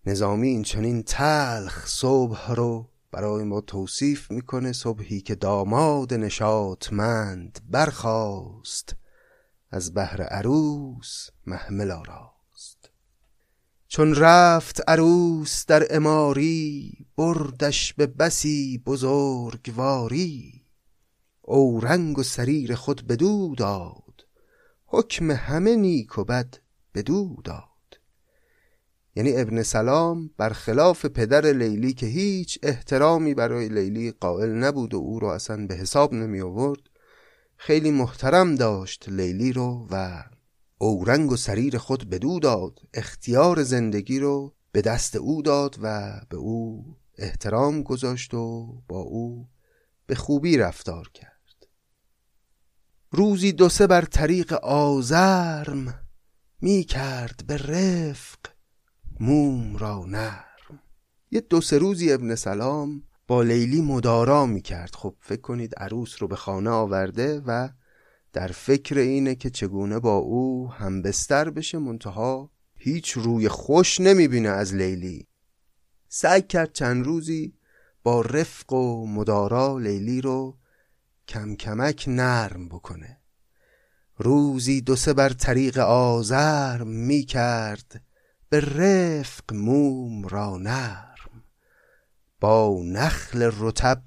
نظامی 0.05 0.47
این 0.47 0.63
چنین 0.63 1.03
تلخ 1.03 1.87
صبح 1.87 2.51
رو 2.51 2.89
برای 3.11 3.43
ما 3.43 3.61
توصیف 3.61 4.31
می‌کنه 4.31 4.71
صبحی 4.71 5.21
که 5.21 5.35
داماد 5.35 6.13
نشاطمند 6.13 7.59
برخاست 7.69 8.95
از 9.71 9.93
بهر 9.93 10.21
عروس 10.21 11.29
محمل 11.45 11.91
آراست. 11.91 12.89
چون 13.87 14.15
رفت 14.15 14.89
عروس 14.89 15.65
در 15.65 15.87
اماری 15.89 16.91
بردش 17.17 17.93
به 17.93 18.07
بسی 18.07 18.83
بزرگواری. 18.85 20.61
رنگ 21.81 22.19
و 22.19 22.23
سریر 22.23 22.75
خود 22.75 23.07
بدو 23.07 23.55
داد 23.57 24.27
حکم 24.85 25.31
همه 25.31 25.75
نیک 25.75 26.17
و 26.17 26.23
بد 26.23 26.55
بدو 26.93 27.41
داد. 27.43 27.70
یعنی 29.15 29.37
ابن 29.37 29.63
سلام 29.63 30.29
برخلاف 30.37 31.05
پدر 31.05 31.53
لیلی 31.53 31.93
که 31.93 32.05
هیچ 32.05 32.59
احترامی 32.63 33.33
برای 33.33 33.69
لیلی 33.69 34.11
قائل 34.11 34.49
نبود 34.49 34.93
و 34.93 34.97
او 34.97 35.19
رو 35.19 35.27
اصلا 35.27 35.67
به 35.67 35.75
حساب 35.75 36.13
نمی 36.13 36.41
آورد 36.41 36.79
خیلی 37.57 37.91
محترم 37.91 38.55
داشت 38.55 39.09
لیلی 39.09 39.53
رو 39.53 39.87
و 39.91 40.23
اورنگ 40.77 41.31
و 41.31 41.35
سریر 41.35 41.77
خود 41.77 42.09
به 42.09 42.19
دو 42.19 42.39
داد 42.39 42.79
اختیار 42.93 43.63
زندگی 43.63 44.19
رو 44.19 44.53
به 44.71 44.81
دست 44.81 45.15
او 45.15 45.41
داد 45.41 45.75
و 45.81 46.13
به 46.29 46.37
او 46.37 46.85
احترام 47.17 47.83
گذاشت 47.83 48.33
و 48.33 48.65
با 48.87 48.99
او 48.99 49.47
به 50.07 50.15
خوبی 50.15 50.57
رفتار 50.57 51.09
کرد. 51.13 51.67
روزی 53.11 53.51
دو 53.51 53.69
سه 53.69 53.87
بر 53.87 54.01
طریق 54.01 54.53
آزرم 54.63 56.05
می 56.61 56.83
کرد 56.83 57.43
به 57.47 57.57
رفق. 57.57 58.39
موم 59.21 59.77
را 59.77 60.05
نرم. 60.07 60.79
یه 61.31 61.41
دو 61.41 61.61
سه 61.61 61.77
روزی 61.77 62.11
ابن 62.11 62.35
سلام 62.35 63.03
با 63.27 63.43
لیلی 63.43 63.81
مدارا 63.81 64.45
می 64.45 64.61
کرد 64.61 64.95
خب 64.95 65.15
فکر 65.19 65.41
کنید 65.41 65.75
عروس 65.75 66.21
رو 66.21 66.27
به 66.27 66.35
خانه 66.35 66.69
آورده 66.69 67.41
و 67.45 67.69
در 68.33 68.47
فکر 68.47 68.97
اینه 68.97 69.35
که 69.35 69.49
چگونه 69.49 69.99
با 69.99 70.15
او 70.15 70.71
هم 70.71 71.01
بستر 71.01 71.49
بشه. 71.49 71.77
منتها 71.77 72.51
هیچ 72.75 73.11
روی 73.11 73.49
خوش 73.49 73.99
نمی‌بینه 73.99 74.49
از 74.49 74.73
لیلی. 74.73 75.27
سعی 76.09 76.41
کرد 76.41 76.73
چند 76.73 77.05
روزی 77.05 77.53
با 78.03 78.21
رفق 78.21 78.73
و 78.73 79.07
مدارا 79.07 79.77
لیلی 79.77 80.21
رو 80.21 80.57
کم 81.27 81.55
کمک 81.55 82.05
نرم 82.07 82.69
بکنه. 82.69 83.21
روزی 84.17 84.81
دو 84.81 84.95
سه 84.95 85.13
بر 85.13 85.29
طریق 85.29 85.77
آزر 85.77 86.83
می 86.83 87.23
کرد 87.23 88.01
به 88.51 88.59
رفق 88.59 89.53
موم 89.53 90.27
را 90.27 90.57
نرم. 90.57 91.43
با 92.39 92.81
نخل 92.85 93.51
رتب 93.59 94.03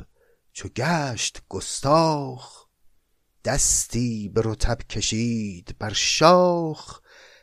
چو 0.53 0.69
گشت 0.69 1.43
گستاخ 1.49 2.67
دستی 3.45 4.29
به 4.29 4.43
رتب 4.45 4.79
کشید 4.79 5.77
بر 5.79 5.93
شاخ. 5.93 7.01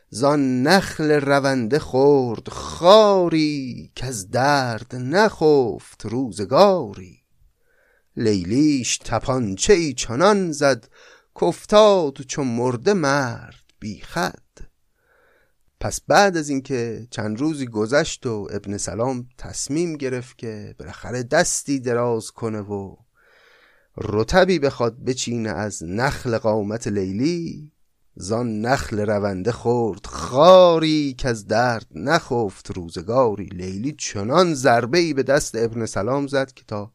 زان 0.08 0.62
نخل 0.62 1.10
رونده 1.10 1.78
خورد 1.78 2.48
خاری 2.48 3.92
که 3.94 4.06
از 4.06 4.30
درد 4.30 4.94
نخفت 4.94 6.06
روزگاری. 6.06 7.18
لیلیش 8.16 8.98
تپانچه 8.98 9.72
ای 9.72 9.92
چنان 9.92 10.52
زد 10.52 10.88
کفتاد 11.40 12.14
چون 12.14 12.46
مرده 12.46 12.94
مرد 12.94 13.64
بی 13.78 14.00
خد. 14.00 14.71
پس 15.82 16.00
بعد 16.08 16.36
از 16.36 16.48
اینکه 16.48 17.06
چند 17.10 17.40
روزی 17.40 17.66
گذشت 17.66 18.26
و 18.26 18.48
ابن 18.50 18.76
سلام 18.76 19.28
تصمیم 19.38 19.96
گرفت 19.96 20.38
که 20.38 20.74
بالاخره 20.78 21.22
دستی 21.22 21.80
دراز 21.80 22.30
کنه 22.30 22.60
و 22.60 22.96
رتبی 23.96 24.58
بخواد 24.58 25.04
بچینه 25.04 25.50
از 25.50 25.82
نخل 25.84 26.38
قامت 26.38 26.88
لیلی 26.88 27.72
زان 28.14 28.60
نخل 28.60 29.00
رونده 29.00 29.52
خورد 29.52 30.06
خاری 30.06 31.14
که 31.18 31.28
از 31.28 31.46
درد 31.46 31.86
نخفت 31.94 32.70
روزگاری. 32.70 33.46
لیلی 33.46 33.92
چنان 33.92 34.54
ضربه 34.54 34.98
ای 34.98 35.14
به 35.14 35.22
دست 35.22 35.54
ابن 35.54 35.86
سلام 35.86 36.26
زد 36.26 36.52
که 36.52 36.64
تا 36.64 36.92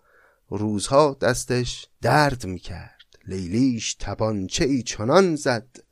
روزها 0.49 1.17
دستش 1.21 1.87
درد 2.01 2.45
می‌کرد. 2.45 3.05
لیلیش 3.27 3.93
تبانچه 3.99 4.65
ای 4.65 4.83
چنان 4.83 5.35
زد 5.35 5.86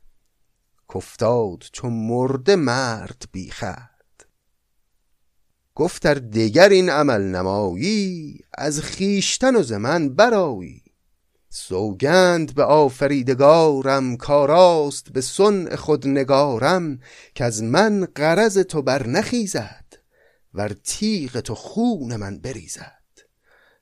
کفتاد 0.94 1.64
چون 1.72 1.92
مرده 1.92 2.56
مرد 2.56 3.22
بیخرد 3.32 4.26
گفت 5.74 6.02
در 6.02 6.14
دیگر 6.14 6.68
این 6.68 6.90
عمل 6.90 7.22
نمایی 7.22 8.40
از 8.54 8.80
خیشتن 8.80 9.56
و 9.56 9.62
زمن 9.62 10.08
برایی 10.08 10.82
سوگند 11.48 12.54
به 12.54 12.64
آفریدگارم 12.64 14.16
کاراست 14.16 15.12
به 15.12 15.20
سن 15.20 15.76
خود 15.76 16.08
نگارم 16.08 16.98
که 17.34 17.44
از 17.44 17.62
من 17.62 18.08
قرض 18.14 18.58
تو 18.58 18.82
بر 18.82 19.06
نخیزد 19.06 19.84
ور 20.54 20.76
تیغ 20.84 21.40
تو 21.40 21.54
خون 21.54 22.16
من 22.16 22.38
بریزد. 22.38 22.92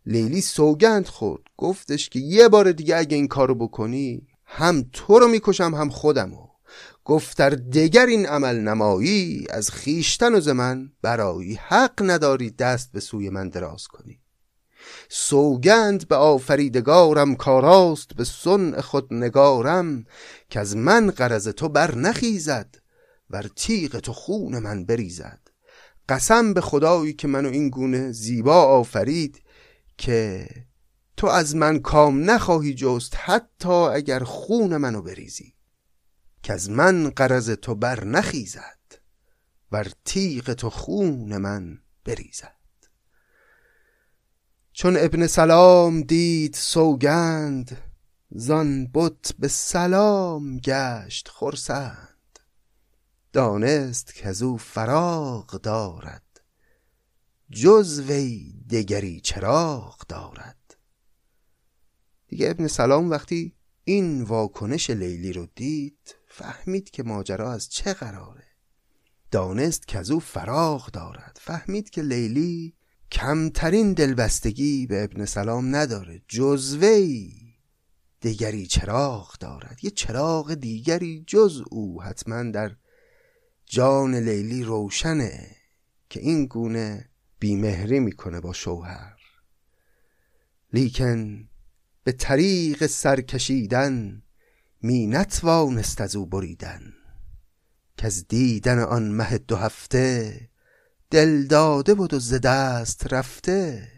لیلی 0.06 0.40
سوگند 0.40 1.06
خورد 1.06 1.42
گفتش 1.56 2.08
که 2.08 2.18
یه 2.18 2.48
بار 2.48 2.72
دیگه 2.72 2.96
اگه 2.96 3.16
این 3.16 3.28
کارو 3.28 3.54
بکنی 3.54 4.26
هم 4.44 4.84
تو 4.92 5.18
رو 5.18 5.28
می‌کشم 5.28 5.74
هم 5.74 5.90
خودمو 5.90 6.43
گفت 7.04 7.40
دگر 7.42 8.06
این 8.06 8.26
عمل 8.26 8.60
نمایی 8.60 9.46
از 9.50 9.70
خیشتن 9.70 10.34
و 10.34 10.40
زمن 10.40 10.92
برایی 11.02 11.54
حق 11.54 12.02
نداری 12.02 12.50
دست 12.50 12.92
به 12.92 13.00
سوی 13.00 13.30
من 13.30 13.48
دراز 13.48 13.86
کنی. 13.86 14.20
سوگند 15.08 16.08
به 16.08 16.16
آفریدگارم 16.16 17.34
کاراست 17.36 18.14
به 18.16 18.24
سن 18.24 18.80
خود 18.80 19.14
نگارم 19.14 20.04
که 20.50 20.60
از 20.60 20.76
من 20.76 21.10
قرض 21.10 21.48
تو 21.48 21.68
بر 21.68 21.94
نخیزد 21.94 22.74
ور 23.30 23.50
تیغ 23.56 23.98
تو 23.98 24.12
خون 24.12 24.58
من 24.58 24.84
بریزد. 24.84 25.40
قسم 26.08 26.54
به 26.54 26.60
خدایی 26.60 27.12
که 27.12 27.28
منو 27.28 27.48
این 27.48 27.68
گونه 27.68 28.12
زیبا 28.12 28.62
آفرید 28.62 29.42
که 29.98 30.46
تو 31.16 31.26
از 31.26 31.56
من 31.56 31.78
کام 31.78 32.30
نخواهی 32.30 32.74
جست 32.74 33.16
حتی 33.16 33.68
اگر 33.68 34.24
خون 34.24 34.76
منو 34.76 35.02
بریزی. 35.02 35.53
که 36.44 36.52
از 36.52 36.70
من 36.70 37.10
قرض 37.10 37.50
تو 37.50 37.74
بر 37.74 38.04
نخیزد 38.04 38.78
ور 39.72 39.92
تیغ 40.04 40.52
تو 40.52 40.70
خون 40.70 41.36
من 41.36 41.78
بریزد. 42.04 42.54
چون 44.72 44.96
ابن 44.96 45.26
سلام 45.26 46.00
دید 46.00 46.54
سوگند 46.54 47.76
زان 48.30 48.90
بت 48.94 49.32
به 49.38 49.48
سلام 49.48 50.58
گشت 50.58 51.28
خرسند. 51.28 52.38
دانست 53.32 54.14
که 54.14 54.28
از 54.28 54.42
او 54.42 54.58
فراغ 54.58 55.60
دارد 55.60 56.40
جز 57.50 58.00
وی 58.00 58.54
دگری 58.70 59.20
چراغ 59.20 60.06
دارد. 60.06 60.76
دیگه 62.28 62.50
ابن 62.50 62.66
سلام 62.66 63.10
وقتی 63.10 63.54
این 63.84 64.22
واکنش 64.22 64.90
لیلی 64.90 65.32
رو 65.32 65.46
دید 65.54 66.16
فهمید 66.36 66.90
که 66.90 67.02
ماجرا 67.02 67.52
از 67.52 67.68
چه 67.68 67.92
قراره. 67.92 68.44
دانست 69.30 69.88
که 69.88 69.98
از 69.98 70.10
او 70.10 70.20
فراغ 70.20 70.90
دارد. 70.90 71.38
فهمید 71.40 71.90
که 71.90 72.02
لیلی 72.02 72.74
کمترین 73.12 73.92
دلبستگی 73.92 74.86
به 74.86 75.04
ابن 75.04 75.24
سلام 75.24 75.76
نداره. 75.76 76.22
جزوی 76.28 77.32
دیگری 78.20 78.66
چراغ 78.66 79.38
دارد. 79.38 79.78
یه 79.82 79.90
چراغ 79.90 80.54
دیگری 80.54 81.24
جز 81.26 81.62
او. 81.70 82.02
حتما 82.02 82.50
در 82.50 82.76
جان 83.66 84.14
لیلی 84.14 84.62
روشنه 84.62 85.56
که 86.08 86.20
این 86.20 86.46
گونه 86.46 87.10
بیمهری 87.38 88.00
می‌کنه 88.00 88.40
با 88.40 88.52
شوهر. 88.52 89.16
لیکن 90.72 91.48
به 92.04 92.12
طریق 92.12 92.86
سرکشیدن 92.86 94.22
می 94.84 95.06
نتوانست 95.06 96.00
از 96.00 96.16
او 96.16 96.26
بریدن. 96.26 96.92
که 97.96 98.06
از 98.06 98.28
دیدن 98.28 98.78
آن 98.78 99.08
مه 99.08 99.38
دو 99.38 99.56
هفته 99.56 100.40
دل 101.10 101.46
داده 101.46 101.94
بود 101.94 102.14
و 102.14 102.18
ز 102.18 102.34
دست 102.34 103.12
رفته. 103.12 103.88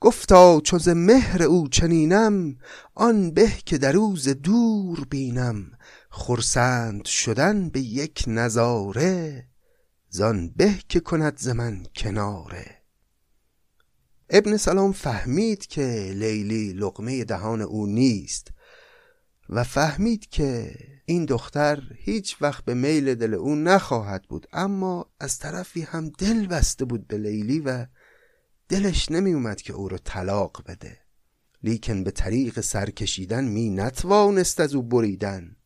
گفتا 0.00 0.60
چو 0.60 0.78
ز 0.78 0.88
مهر 0.88 1.42
او 1.42 1.68
چنینم 1.68 2.56
آن 2.94 3.30
به 3.30 3.52
که 3.66 3.78
در 3.78 3.92
روز 3.92 4.28
دور 4.28 5.04
بینم. 5.10 5.72
خرسند 6.10 7.04
شدن 7.04 7.68
به 7.68 7.80
یک 7.80 8.24
نظاره 8.26 9.46
زان 10.08 10.50
به 10.56 10.78
که 10.88 11.00
کند 11.00 11.38
ز 11.38 11.48
من 11.48 11.86
کناره. 11.96 12.82
ابن 14.30 14.56
سلام 14.56 14.92
فهمید 14.92 15.66
که 15.66 16.12
لیلی 16.14 16.72
لقمه 16.72 17.24
دهان 17.24 17.62
او 17.62 17.86
نیست. 17.86 18.52
و 19.54 19.64
فهمید 19.64 20.28
که 20.28 20.74
این 21.04 21.24
دختر 21.24 21.82
هیچ 21.96 22.36
وقت 22.40 22.64
به 22.64 22.74
میل 22.74 23.14
دل 23.14 23.34
او 23.34 23.54
نخواهد 23.54 24.22
بود 24.28 24.46
اما 24.52 25.10
از 25.20 25.38
طرفی 25.38 25.82
هم 25.82 26.08
دل 26.08 26.46
بسته 26.46 26.84
بود 26.84 27.06
به 27.06 27.18
لیلی 27.18 27.60
و 27.60 27.86
دلش 28.68 29.10
نمی 29.10 29.32
اومد 29.32 29.62
که 29.62 29.72
او 29.72 29.88
رو 29.88 29.98
طلاق 29.98 30.62
بده. 30.66 30.98
لیکن 31.62 32.04
به 32.04 32.10
طریق 32.10 32.60
سرکشیدن 32.60 33.44
می 33.44 33.70
نتوانست 33.70 34.60
از 34.60 34.74
او 34.74 34.82
بریدن 34.82 35.56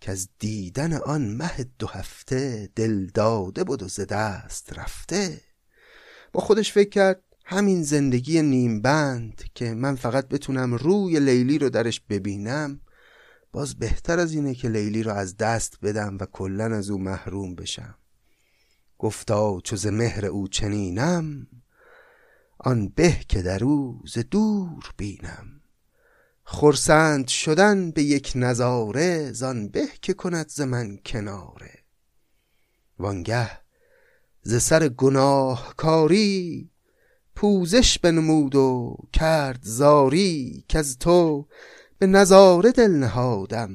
که 0.00 0.10
از 0.10 0.28
دیدن 0.38 0.92
آن 0.92 1.36
مه 1.36 1.66
دو 1.78 1.86
هفته 1.86 2.68
دل 2.76 3.06
داده 3.06 3.64
بود 3.64 3.82
و 3.82 3.88
ز 3.88 4.00
دست 4.00 4.78
رفته. 4.78 5.40
با 6.32 6.40
خودش 6.40 6.72
فکر 6.72 6.88
کرد 6.88 7.22
همین 7.44 7.82
زندگی 7.82 8.42
نیم 8.42 8.82
بند 8.82 9.44
که 9.54 9.74
من 9.74 9.94
فقط 9.94 10.28
بتونم 10.28 10.74
روی 10.74 11.20
لیلی 11.20 11.58
رو 11.58 11.70
درش 11.70 12.00
ببینم 12.00 12.80
باز 13.56 13.78
بهتر 13.78 14.18
از 14.18 14.32
اینه 14.32 14.54
که 14.54 14.68
لیلی 14.68 15.02
رو 15.02 15.12
از 15.12 15.36
دست 15.36 15.78
بدم 15.82 16.18
و 16.20 16.26
کلا 16.26 16.64
از 16.64 16.90
او 16.90 16.98
محروم 16.98 17.54
بشم. 17.54 17.94
گفتا 18.98 19.60
چو 19.64 19.76
ز 19.76 19.86
مهر 19.86 20.26
او 20.26 20.48
چنینم 20.48 21.46
آن 22.58 22.88
به 22.88 23.16
که 23.28 23.42
در 23.42 23.64
او 23.64 24.00
ز 24.06 24.18
دور 24.18 24.92
بینم. 24.96 25.60
خرسند 26.44 27.28
شدن 27.28 27.90
به 27.90 28.02
یک 28.02 28.32
نظاره 28.34 29.32
زان 29.32 29.68
به 29.68 29.88
که 30.02 30.14
کند 30.14 30.48
ز 30.48 30.60
من 30.60 30.98
کناره. 31.06 31.78
وانگه 32.98 33.50
ز 34.42 34.62
سر 34.62 34.88
گناهکاری 34.88 36.70
پوزش 37.36 37.98
بنمود 37.98 38.54
و 38.54 38.96
کرد 39.12 39.60
زاری 39.62 40.64
که 40.68 40.78
از 40.78 40.98
تو 40.98 41.46
به 41.98 42.06
نظاره 42.06 42.72
دل 42.72 42.90
نهادم. 42.90 43.70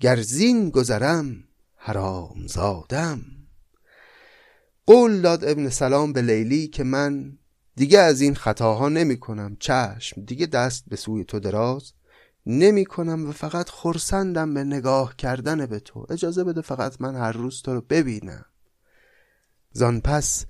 گر 0.00 0.20
زین 0.20 0.70
گذرم 0.70 1.44
حرام 1.76 2.46
زادم. 2.46 3.20
قول 4.86 5.20
داد 5.20 5.44
ابن 5.44 5.68
سلام 5.68 6.12
به 6.12 6.22
لیلی 6.22 6.68
که 6.68 6.84
من 6.84 7.38
دیگه 7.76 7.98
از 7.98 8.20
این 8.20 8.34
خطاها 8.34 8.88
نمی 8.88 9.20
کنم. 9.20 9.56
چشم 9.60 10.24
دیگه 10.24 10.46
دست 10.46 10.84
به 10.88 10.96
سوی 10.96 11.24
تو 11.24 11.40
دراز 11.40 11.92
نمی 12.46 12.84
کنم 12.84 13.28
و 13.28 13.32
فقط 13.32 13.68
خورسندم 13.68 14.54
به 14.54 14.64
نگاه 14.64 15.16
کردن 15.16 15.66
به 15.66 15.80
تو. 15.80 16.06
اجازه 16.10 16.44
بده 16.44 16.60
فقط 16.60 17.00
من 17.00 17.14
هر 17.14 17.32
روز 17.32 17.62
تو 17.62 17.74
رو 17.74 17.80
ببینم. 17.80 18.44
زان 19.72 20.00
پس 20.00 20.46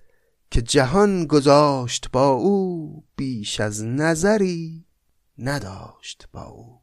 که 0.50 0.62
جهان 0.62 1.26
گذاشت 1.26 2.10
با 2.12 2.28
او 2.28 3.04
بیش 3.16 3.60
از 3.60 3.84
نظری 3.84 4.84
نداشت 5.40 6.28
با 6.32 6.42
او. 6.42 6.82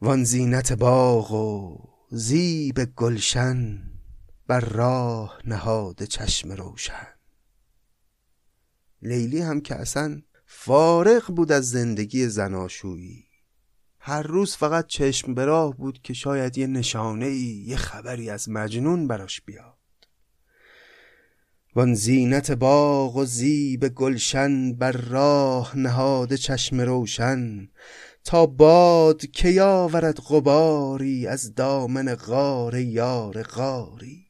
وان 0.00 0.24
زینت 0.24 0.72
باغ 0.72 1.32
و 1.32 1.78
زیب 2.10 2.84
گلشن 2.84 3.82
بر 4.46 4.60
راه 4.60 5.38
نهاد 5.44 6.02
چشم 6.02 6.52
روشن. 6.52 7.06
لیلی 9.02 9.40
هم 9.40 9.60
که 9.60 9.74
اصلا 9.74 10.22
فارغ 10.46 11.34
بود 11.34 11.52
از 11.52 11.70
زندگی 11.70 12.28
زناشویی. 12.28 13.24
هر 14.00 14.22
روز 14.22 14.56
فقط 14.56 14.86
چشم 14.86 15.34
به 15.34 15.44
راه 15.44 15.76
بود 15.76 16.02
که 16.02 16.14
شاید 16.14 16.58
یه 16.58 16.66
نشانه 16.66 17.26
ای 17.26 17.64
یه 17.66 17.76
خبری 17.76 18.30
از 18.30 18.48
مجنون 18.48 19.08
براش 19.08 19.40
بیاد. 19.40 19.77
وان 21.76 21.94
زینت 21.94 22.50
باغ 22.50 23.16
و 23.16 23.24
زیب 23.24 23.88
گلشن 23.88 24.72
بر 24.72 24.92
راه 24.92 25.76
نهاده 25.76 26.36
چشم 26.36 26.80
روشن 26.80 27.68
تا 28.24 28.46
باد 28.46 29.26
که 29.26 29.48
یاورد 29.48 30.20
غباری 30.20 31.26
از 31.26 31.54
دامن 31.54 32.14
غار 32.14 32.74
یار 32.74 33.42
غاری. 33.42 34.28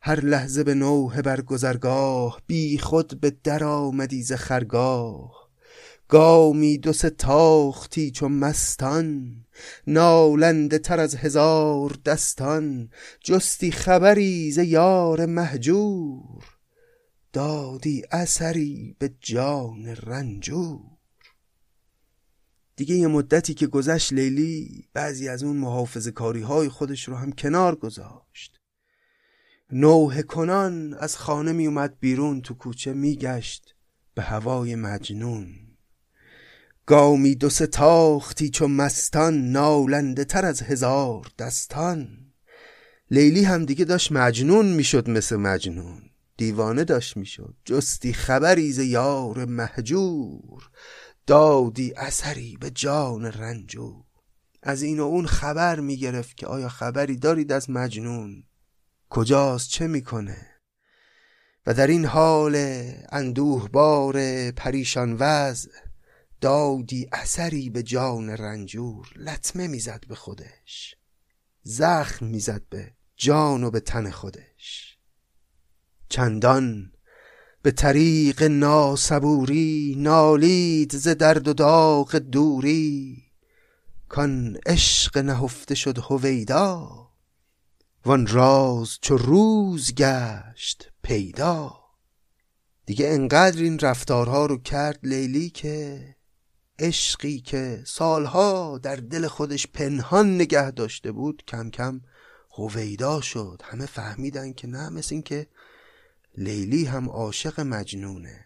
هر 0.00 0.20
لحظه 0.20 0.64
به 0.64 0.74
نوه 0.74 1.22
بر 1.22 1.40
گذرگاه 1.40 2.42
بی 2.46 2.78
خود 2.78 3.20
به 3.20 3.30
در 3.44 3.64
آمدی 3.64 4.22
ز 4.22 4.32
خرگاه. 4.32 5.45
گامی 6.08 6.78
دو 6.78 6.92
سه 6.92 7.10
تاختی 7.10 8.10
چو 8.10 8.28
مستان 8.28 9.36
نالنده 9.86 10.78
تر 10.78 11.00
از 11.00 11.14
هزار 11.14 11.98
دستان. 12.04 12.90
جستی 13.20 13.70
خبری 13.70 14.50
ز 14.52 14.58
یار 14.58 15.26
مهجور 15.26 16.44
دادی 17.32 18.02
اثری 18.10 18.96
به 18.98 19.14
جان 19.20 19.86
رنجور. 19.86 20.80
دیگه 22.76 22.94
یه 22.94 23.06
مدتی 23.06 23.54
که 23.54 23.66
گذشت 23.66 24.12
لیلی 24.12 24.88
بعضی 24.92 25.28
از 25.28 25.42
اون 25.42 25.56
محافظ 25.56 26.08
کاری 26.08 26.42
های 26.42 26.68
خودش 26.68 27.08
رو 27.08 27.16
هم 27.16 27.32
کنار 27.32 27.74
گذاشت. 27.74 28.60
نوه 29.72 30.22
کنان 30.22 30.94
از 30.94 31.16
خانه 31.16 31.52
می 31.52 31.66
اومد 31.66 31.96
بیرون 32.00 32.42
تو 32.42 32.54
کوچه 32.54 32.92
میگشت 32.92 33.74
به 34.14 34.22
هوای 34.22 34.74
مجنون. 34.74 35.65
گامی 36.86 37.34
دو 37.34 37.50
سه 37.50 37.66
تاختی 37.66 38.50
چو 38.50 38.68
مستان 38.68 39.52
نالنده 39.52 40.24
تر 40.24 40.44
از 40.44 40.62
هزار 40.62 41.26
دستان. 41.38 42.08
لیلی 43.10 43.44
هم 43.44 43.64
دیگه 43.64 43.84
داشت 43.84 44.12
مجنون 44.12 44.66
می‌شد 44.66 45.10
مثل 45.10 45.36
مجنون. 45.36 46.02
دیوانه 46.36 46.84
داشت 46.84 47.16
می‌شد. 47.16 47.54
جستی 47.64 48.12
خبری 48.12 48.72
ز 48.72 48.78
یار 48.78 49.44
مهجور. 49.44 50.70
دادی 51.26 51.94
اثری 51.96 52.56
به 52.60 52.70
جان 52.70 53.24
رنجور. 53.24 54.04
از 54.62 54.82
این 54.82 55.00
و 55.00 55.04
اون 55.04 55.26
خبر 55.26 55.80
می‌گرفت 55.80 56.36
که 56.36 56.46
آیا 56.46 56.68
خبری 56.68 57.16
دارید 57.16 57.52
از 57.52 57.70
مجنون؟ 57.70 58.44
کجاست؟ 59.10 59.70
چه 59.70 59.86
می‌کنه؟ 59.86 60.46
و 61.66 61.74
در 61.74 61.86
این 61.86 62.04
حال 62.04 62.56
اندوه 63.12 63.68
بار 63.68 64.50
پریشان 64.50 65.16
وضع 65.20 65.70
دادی 66.40 67.08
اثری 67.12 67.70
به 67.70 67.82
جان 67.82 68.30
رنجور 68.30 69.08
لطمه 69.16 69.66
می‌زد 69.66 70.04
به 70.08 70.14
خودش 70.14 70.96
زخم 71.62 72.26
می‌زد 72.26 72.62
به 72.70 72.92
جان 73.16 73.64
و 73.64 73.70
به 73.70 73.80
تن 73.80 74.10
خودش. 74.10 74.98
چندان 76.08 76.92
به 77.62 77.70
طریق 77.70 78.42
ناسبوری 78.42 79.94
نالید 79.98 80.96
ز 80.96 81.08
درد 81.08 81.48
و 81.48 81.52
داغ 81.52 82.16
دوری 82.16 83.22
کان 84.08 84.58
عشق 84.66 85.18
نهفته 85.18 85.74
شد 85.74 85.98
هویدا 85.98 87.06
وان 88.04 88.26
راز 88.26 88.98
چو 89.02 89.16
روز 89.16 89.94
گشت 89.94 90.90
پیدا. 91.02 91.72
دیگه 92.86 93.08
انقدر 93.08 93.62
این 93.62 93.78
رفتارها 93.78 94.46
رو 94.46 94.58
کرد 94.58 94.98
لیلی 95.02 95.50
که 95.50 96.15
عشقی 96.78 97.40
که 97.40 97.82
سالها 97.86 98.78
در 98.78 98.96
دل 98.96 99.26
خودش 99.26 99.66
پنهان 99.66 100.34
نگه 100.34 100.70
داشته 100.70 101.12
بود 101.12 101.42
کم 101.48 101.70
کم 101.70 102.00
هویدا 102.50 103.20
شد. 103.20 103.62
همه 103.64 103.86
فهمیدن 103.86 104.52
که 104.52 104.66
نه 104.66 104.88
مثل 104.88 105.14
این 105.14 105.22
که 105.22 105.46
لیلی 106.38 106.84
هم 106.84 107.08
عاشق 107.08 107.60
مجنونه. 107.60 108.44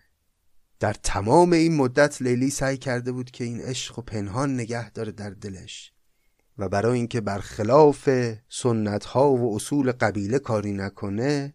در 0.80 0.92
تمام 0.92 1.52
این 1.52 1.76
مدت 1.76 2.22
لیلی 2.22 2.50
سعی 2.50 2.76
کرده 2.76 3.12
بود 3.12 3.30
که 3.30 3.44
این 3.44 3.60
عشق 3.60 3.98
و 3.98 4.02
پنهان 4.02 4.54
نگه 4.54 4.90
داره 4.90 5.12
در 5.12 5.30
دلش. 5.30 5.92
و 6.58 6.68
برای 6.68 6.98
اینکه 6.98 7.20
برخلاف 7.20 8.08
سنت 8.48 9.04
ها 9.04 9.30
و 9.30 9.56
اصول 9.56 9.92
قبیله 9.92 10.38
کاری 10.38 10.72
نکنه 10.72 11.54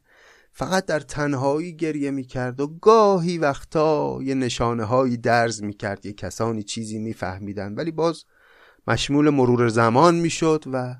فقط 0.57 0.85
در 0.85 0.99
تنهایی 0.99 1.75
گریه 1.75 2.11
می‌کرد 2.11 2.59
و 2.59 2.67
گاهی 2.67 3.37
وقتا 3.37 4.19
یه 4.23 4.35
نشانه 4.35 4.83
هایی 4.83 5.17
درز 5.17 5.63
می‌کرد. 5.63 6.05
یه 6.05 6.13
کسانی 6.13 6.63
چیزی 6.63 6.99
میفهمیدن. 6.99 7.73
ولی 7.73 7.91
باز 7.91 8.23
مشمول 8.87 9.29
مرور 9.29 9.67
زمان 9.67 10.15
می‌شد 10.15 10.63
و 10.73 10.95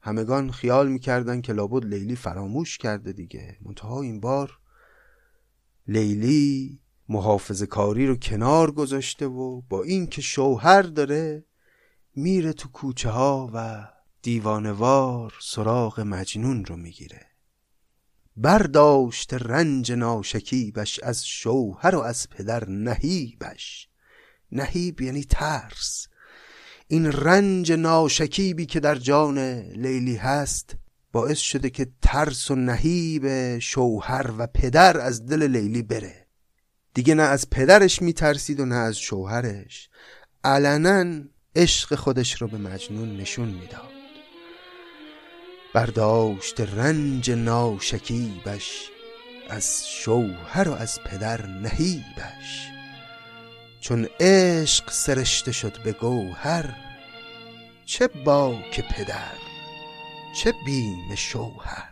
همگان 0.00 0.50
خیال 0.50 0.88
می‌کردن 0.88 1.40
که 1.40 1.52
لابد 1.52 1.84
لیلی 1.84 2.16
فراموش 2.16 2.78
کرده 2.78 3.12
دیگه. 3.12 3.56
منتها 3.62 4.02
این 4.02 4.20
بار 4.20 4.58
لیلی 5.86 6.80
محافظ 7.08 7.62
کاری 7.62 8.06
رو 8.06 8.16
کنار 8.16 8.72
گذاشته 8.72 9.26
و 9.26 9.60
با 9.60 9.82
اینکه 9.82 10.22
شوهر 10.22 10.82
داره 10.82 11.44
میره 12.16 12.52
تو 12.52 12.68
کوچه 12.68 13.10
ها 13.10 13.50
و 13.54 13.88
دیوانوار 14.22 15.34
سراغ 15.40 16.00
مجنون 16.00 16.64
رو 16.64 16.76
می‌گیره. 16.76 17.31
برداشت 18.36 19.34
رنج 19.34 19.92
ناشکیبش 19.92 21.00
از 21.00 21.26
شوهر 21.26 21.96
و 21.96 22.00
از 22.00 22.28
پدر 22.28 22.68
نهیبش. 22.68 23.88
نهیب 24.52 25.00
یعنی 25.00 25.24
ترس. 25.24 26.08
این 26.88 27.12
رنج 27.12 27.72
ناشکیبی 27.72 28.66
که 28.66 28.80
در 28.80 28.94
جان 28.94 29.38
لیلی 29.58 30.16
هست 30.16 30.76
باعث 31.12 31.38
شده 31.38 31.70
که 31.70 31.86
ترس 32.02 32.50
و 32.50 32.54
نهیب 32.54 33.58
شوهر 33.58 34.30
و 34.38 34.46
پدر 34.46 35.00
از 35.00 35.26
دل 35.26 35.42
لیلی 35.42 35.82
بره. 35.82 36.26
دیگه 36.94 37.14
نه 37.14 37.22
از 37.22 37.50
پدرش 37.50 38.02
میترسید 38.02 38.60
و 38.60 38.64
نه 38.64 38.74
از 38.74 38.96
شوهرش. 38.96 39.88
علنا 40.44 41.22
عشق 41.56 41.94
خودش 41.94 42.42
رو 42.42 42.48
به 42.48 42.58
مجنون 42.58 43.16
نشون 43.16 43.48
می‌داد. 43.48 44.01
برداشت 45.74 46.60
رنج 46.60 47.30
ناشکیبش 47.30 48.90
از 49.50 49.88
شوهر 49.88 50.68
و 50.68 50.72
از 50.72 51.00
پدر 51.04 51.46
نهیبش. 51.46 52.68
چون 53.80 54.08
عشق 54.20 54.90
سرشته 54.90 55.52
شد 55.52 55.82
به 55.82 55.92
گوهر 55.92 56.76
چه 57.86 58.06
باک 58.06 58.80
پدر 58.80 59.38
چه 60.36 60.54
بیم 60.66 61.14
شوهر. 61.14 61.91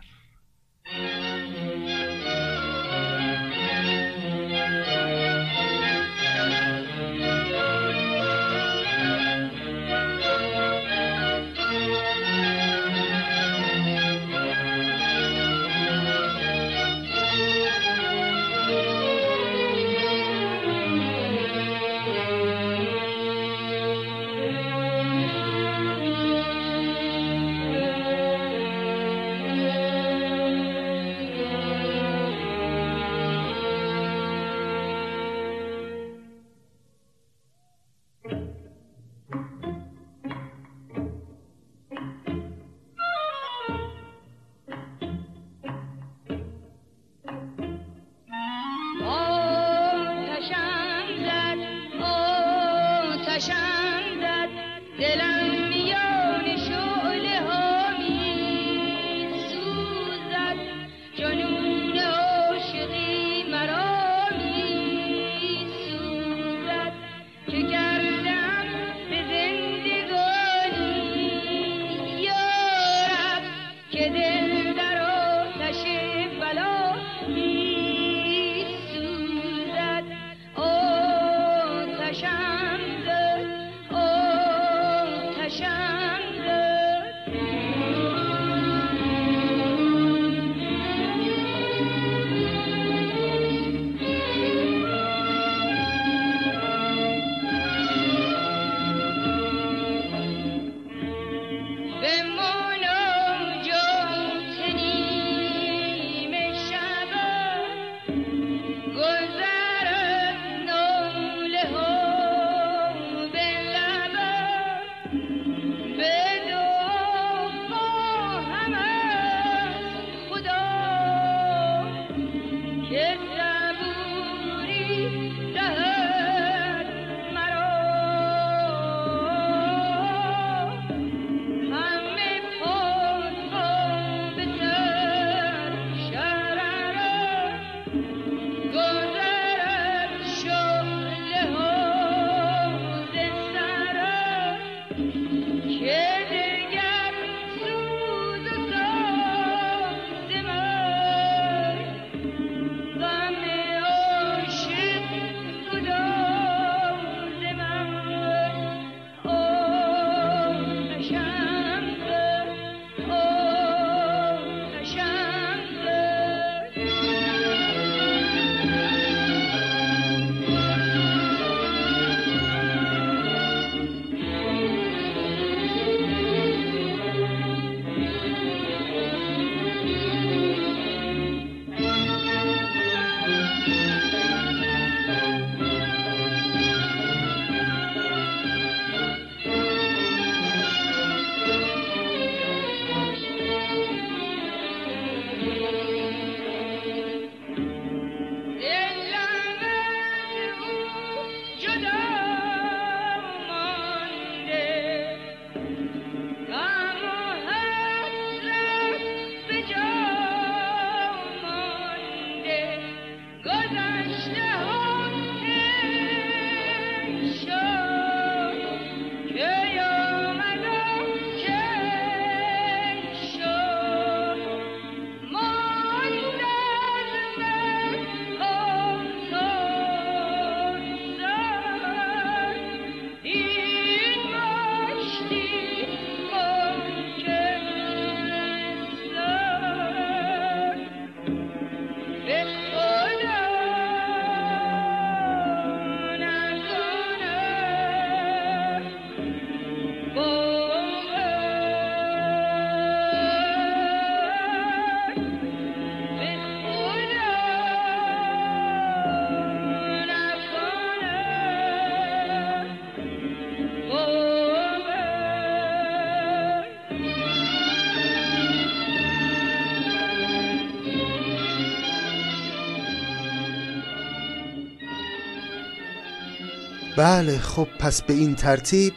بله 276.97 277.37
خب 277.37 277.67
پس 277.79 278.01
به 278.01 278.13
این 278.13 278.35
ترتیب 278.35 278.93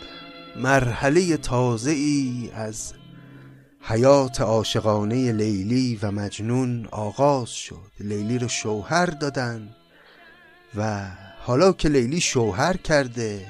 مرحله 0.57 1.37
تازه 1.37 1.91
ای 1.91 2.51
از 2.55 2.93
حیات 3.81 4.41
عاشقانه 4.41 5.33
لیلی 5.33 5.99
و 6.03 6.11
مجنون 6.11 6.89
آغاز 6.91 7.51
شد. 7.51 7.91
لیلی 8.01 8.39
رو 8.39 8.49
شوهر 8.49 9.07
دادن 9.07 9.69
و 10.77 11.07
حالا 11.39 11.73
که 11.73 11.89
لیلی 11.89 12.21
شوهر 12.21 12.77
کرده 12.77 13.47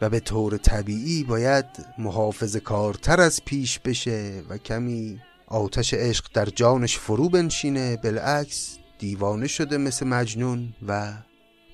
و 0.00 0.10
به 0.10 0.20
طور 0.20 0.56
طبیعی 0.56 1.24
باید 1.24 1.66
محافظ 1.98 2.56
کارتر 2.56 3.20
از 3.20 3.44
پیش 3.44 3.78
بشه 3.78 4.42
و 4.48 4.58
کمی 4.58 5.20
آتش 5.46 5.94
عشق 5.94 6.26
در 6.34 6.46
جانش 6.46 6.98
فرو 6.98 7.28
بنشینه 7.28 7.96
بالعکس 7.96 8.78
دیوانه 8.98 9.46
شده 9.46 9.78
مثل 9.78 10.06
مجنون 10.06 10.74
و 10.88 11.12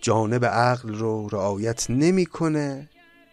جانب 0.02 0.44
عقل 0.44 0.94
رو 0.94 1.28
رعایت 1.28 1.90
نمی‌کنه 1.90 2.88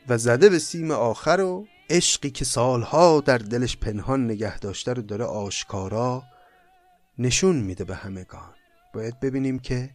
و 0.10 0.18
زده 0.18 0.50
به 0.50 0.60
سیم 0.60 0.92
آخر 0.92 1.42
و 1.42 1.68
عشقی 1.90 2.30
که 2.30 2.46
سالها 2.46 3.22
در 3.22 3.38
دلش 3.38 3.78
پنهان 3.78 4.26
نگه 4.26 4.60
داشته 4.60 4.94
رو 4.94 5.02
داره 5.02 5.26
آشکارا 5.26 6.24
نشون 7.20 7.56
میده 7.56 7.84
به 7.84 7.96
همگان. 7.96 8.54
باید 8.94 9.20
ببینیم 9.20 9.60
که 9.60 9.90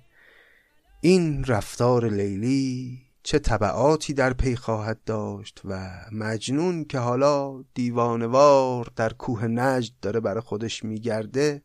این 1.01 1.45
رفتار 1.45 2.09
لیلی 2.09 2.99
چه 3.23 3.39
طبعاتی 3.39 4.15
در 4.15 4.33
پی 4.33 4.57
خواهد 4.57 4.99
داشت 5.07 5.61
و 5.65 5.91
مجنون 6.13 6.85
که 6.85 6.99
حالا 6.99 7.65
دیوانوار 7.75 8.93
در 8.97 9.13
کوه 9.13 9.47
نجد 9.47 9.93
داره 10.03 10.21
برای 10.21 10.41
خودش 10.41 10.85
میگرده 10.85 11.63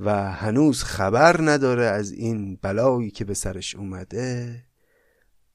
و 0.00 0.32
هنوز 0.32 0.82
خبر 0.82 1.40
نداره 1.40 1.84
از 1.84 2.12
این 2.12 2.56
بلایی 2.62 3.10
که 3.10 3.24
به 3.24 3.34
سرش 3.34 3.74
اومده 3.74 4.62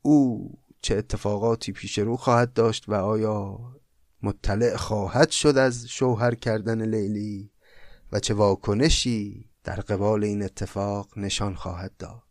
او 0.01 0.49
چه 0.81 0.97
اتفاقاتی 0.97 1.71
پیش 1.71 1.99
رو 1.99 2.17
خواهد 2.17 2.53
داشت 2.53 2.89
و 2.89 2.93
آیا 2.93 3.59
مطلع 4.23 4.75
خواهد 4.75 5.29
شد 5.29 5.57
از 5.57 5.87
شوهر 5.87 6.35
کردن 6.35 6.81
لیلی 6.81 7.51
و 8.11 8.19
چه 8.19 8.33
واکنشی 8.33 9.49
در 9.63 9.75
قبال 9.75 10.23
این 10.23 10.43
اتفاق 10.43 11.17
نشان 11.17 11.55
خواهد 11.55 11.91
داد. 11.99 12.30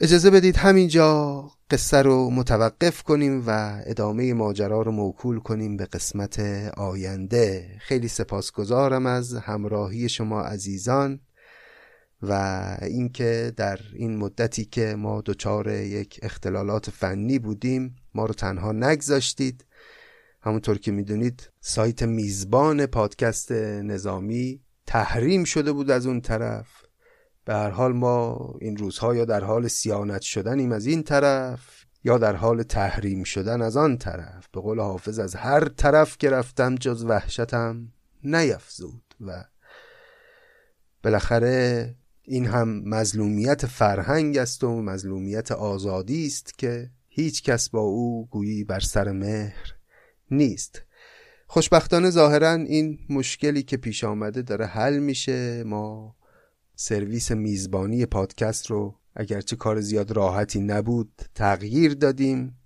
اجازه 0.00 0.30
بدید 0.30 0.56
همینجا 0.56 1.42
قصه 1.70 2.02
رو 2.02 2.30
متوقف 2.30 3.02
کنیم 3.02 3.44
و 3.46 3.80
ادامه 3.86 4.34
ماجرا 4.34 4.82
رو 4.82 4.92
موکول 4.92 5.38
کنیم 5.38 5.76
به 5.76 5.84
قسمت 5.84 6.40
آینده. 6.76 7.76
خیلی 7.80 8.08
سپاسگزارم 8.08 9.06
از 9.06 9.34
همراهی 9.34 10.08
شما 10.08 10.42
عزیزان 10.42 11.20
و 12.22 12.32
اینکه 12.82 13.52
در 13.56 13.80
این 13.94 14.16
مدتی 14.16 14.64
که 14.64 14.94
ما 14.98 15.22
دچار 15.26 15.68
یک 15.72 16.20
اختلالات 16.22 16.90
فنی 16.90 17.38
بودیم 17.38 17.96
ما 18.14 18.26
رو 18.26 18.34
تنها 18.34 18.72
نگذاشتید. 18.72 19.64
همونطور 20.42 20.78
که 20.78 20.92
می‌دونید 20.92 21.50
سایت 21.60 22.02
میزبان 22.02 22.86
پادکست 22.86 23.52
نظامی 23.52 24.60
تحریم 24.86 25.44
شده 25.44 25.72
بود 25.72 25.90
از 25.90 26.06
اون 26.06 26.20
طرف. 26.20 26.85
به 27.46 27.54
هر 27.54 27.70
حال 27.70 27.92
ما 27.92 28.54
این 28.60 28.76
روزها 28.76 29.14
یا 29.14 29.24
در 29.24 29.44
حال 29.44 29.68
سیانت 29.68 30.20
شدنیم 30.20 30.72
از 30.72 30.86
این 30.86 31.02
طرف 31.02 31.84
یا 32.04 32.18
در 32.18 32.36
حال 32.36 32.62
تحریم 32.62 33.24
شدن 33.24 33.62
از 33.62 33.76
آن 33.76 33.98
طرف. 33.98 34.48
به 34.52 34.60
قول 34.60 34.80
حافظ 34.80 35.18
از 35.18 35.34
هر 35.34 35.68
طرف 35.68 36.18
که 36.18 36.30
رفتم 36.30 36.74
جز 36.74 37.04
وحشتم 37.04 37.88
نیفزود 38.24 39.14
و 39.20 39.44
بالاخره 41.02 41.94
این 42.22 42.46
هم 42.46 42.82
مظلومیت 42.88 43.66
فرهنگ 43.66 44.38
است 44.38 44.64
و 44.64 44.82
مظلومیت 44.82 45.52
آزادی 45.52 46.26
است 46.26 46.58
که 46.58 46.90
هیچ 47.08 47.42
کس 47.42 47.68
با 47.68 47.80
او 47.80 48.28
گویی 48.30 48.64
بر 48.64 48.80
سر 48.80 49.12
مهر 49.12 49.74
نیست. 50.30 50.82
خوشبختانه 51.46 52.10
ظاهرا 52.10 52.52
این 52.52 52.98
مشکلی 53.10 53.62
که 53.62 53.76
پیش 53.76 54.04
آمده 54.04 54.42
داره 54.42 54.66
حل 54.66 54.98
میشه. 54.98 55.64
ما 55.64 56.16
سرویس 56.78 57.32
میزبانی 57.32 58.06
پادکست 58.06 58.66
رو 58.66 58.94
اگرچه 59.14 59.56
کار 59.56 59.80
زیاد 59.80 60.10
راحتی 60.10 60.60
نبود 60.60 61.12
تغییر 61.34 61.94
دادیم. 61.94 62.56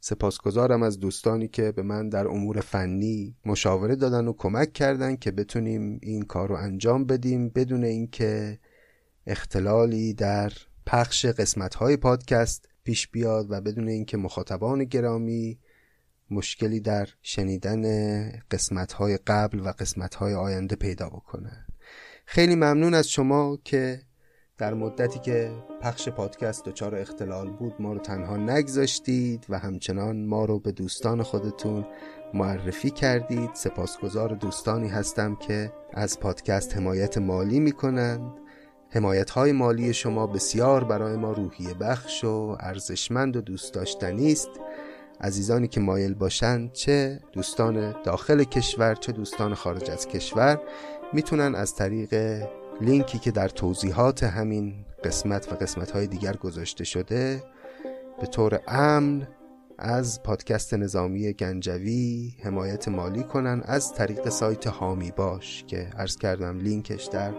سپاسگزارم 0.00 0.82
از 0.82 1.00
دوستانی 1.00 1.48
که 1.48 1.72
به 1.72 1.82
من 1.82 2.08
در 2.08 2.28
امور 2.28 2.60
فنی 2.60 3.36
مشاوره 3.46 3.96
دادن 3.96 4.28
و 4.28 4.32
کمک 4.32 4.72
کردن 4.72 5.16
که 5.16 5.30
بتونیم 5.30 5.98
این 6.02 6.22
کار 6.22 6.48
رو 6.48 6.54
انجام 6.54 7.04
بدیم 7.04 7.48
بدون 7.48 7.84
اینکه 7.84 8.58
اختلالی 9.26 10.14
در 10.14 10.52
پخش 10.86 11.26
قسمت 11.26 11.74
های 11.74 11.96
پادکست 11.96 12.68
پیش 12.84 13.08
بیاد 13.08 13.50
و 13.50 13.60
بدون 13.60 13.88
اینکه 13.88 14.16
مخاطبان 14.16 14.84
گرامی 14.84 15.58
مشکلی 16.30 16.80
در 16.80 17.08
شنیدن 17.22 17.82
قسمت 18.50 18.92
های 18.92 19.16
قبل 19.26 19.60
و 19.60 19.72
قسمت 19.78 20.14
های 20.14 20.34
آینده 20.34 20.76
پیدا 20.76 21.08
بکنن. 21.08 21.69
خیلی 22.32 22.54
ممنون 22.54 22.94
از 22.94 23.08
شما 23.08 23.58
که 23.64 24.00
در 24.58 24.74
مدتی 24.74 25.18
که 25.18 25.52
پخش 25.80 26.08
پادکست 26.08 26.64
دچار 26.64 26.94
اختلال 26.94 27.50
بود 27.50 27.74
ما 27.78 27.92
رو 27.92 27.98
تنها 27.98 28.36
نگذاشتید 28.36 29.46
و 29.48 29.58
همچنان 29.58 30.24
ما 30.24 30.44
رو 30.44 30.58
به 30.58 30.72
دوستان 30.72 31.22
خودتون 31.22 31.86
معرفی 32.34 32.90
کردید. 32.90 33.50
سپاسگزار 33.54 34.34
دوستانی 34.34 34.88
هستم 34.88 35.34
که 35.34 35.72
از 35.92 36.20
پادکست 36.20 36.76
حمایت 36.76 37.18
مالی 37.18 37.60
می‌کنند. 37.60 38.32
حمایت 38.90 39.30
های 39.30 39.52
مالی 39.52 39.92
شما 39.92 40.26
بسیار 40.26 40.84
برای 40.84 41.16
ما 41.16 41.32
روحیه 41.32 41.74
بخش 41.74 42.24
و 42.24 42.56
ارزشمند 42.60 43.36
و 43.36 43.40
دوست 43.40 43.74
داشتنی 43.74 44.32
است. 44.32 44.50
عزیزانی 45.20 45.68
که 45.68 45.80
مایل 45.80 46.14
باشند 46.14 46.72
چه 46.72 47.20
دوستان 47.32 48.02
داخل 48.02 48.44
کشور 48.44 48.94
چه 48.94 49.12
دوستان 49.12 49.54
خارج 49.54 49.90
از 49.90 50.08
کشور. 50.08 50.60
می‌تونن 51.12 51.54
از 51.54 51.74
طریق 51.74 52.42
لینکی 52.80 53.18
که 53.18 53.30
در 53.30 53.48
توضیحات 53.48 54.22
همین 54.22 54.74
قسمت 55.04 55.52
و 55.52 55.56
قسمت 55.56 55.90
های 55.90 56.06
دیگر 56.06 56.36
گذاشته 56.36 56.84
شده 56.84 57.42
به 58.20 58.26
طور 58.26 58.60
امن 58.68 59.28
از 59.78 60.22
پادکست 60.22 60.74
نظامی 60.74 61.32
گنجوی 61.32 62.32
حمایت 62.42 62.88
مالی 62.88 63.22
کنن 63.22 63.62
از 63.64 63.94
طریق 63.94 64.28
سایت 64.28 64.66
هامی 64.66 65.10
باش 65.10 65.64
که 65.66 65.88
عرض 65.98 66.16
کردم 66.16 66.58
لینکش 66.58 67.04
در 67.04 67.32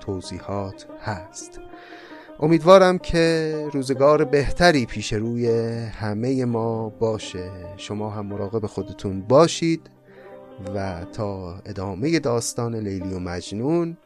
توضیحات 0.00 0.86
هست. 1.04 1.60
امیدوارم 2.40 2.98
که 2.98 3.54
روزگار 3.72 4.24
بهتری 4.24 4.86
پیش 4.86 5.12
روی 5.12 5.48
همه 5.86 6.44
ما 6.44 6.88
باشه. 6.88 7.50
شما 7.76 8.10
هم 8.10 8.26
مراقب 8.26 8.66
خودتون 8.66 9.20
باشید. 9.20 9.90
و 10.74 11.04
تا 11.04 11.54
ادامه 11.66 12.18
داستان 12.18 12.74
لیلی 12.74 13.14
و 13.14 13.18
مجنون 13.18 13.96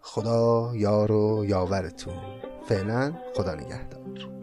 خدا 0.00 0.72
یار 0.74 1.12
و 1.12 1.44
یاورتون. 1.48 2.14
فعلا 2.68 3.12
خدا 3.34 3.54
نگهدار. 3.54 4.35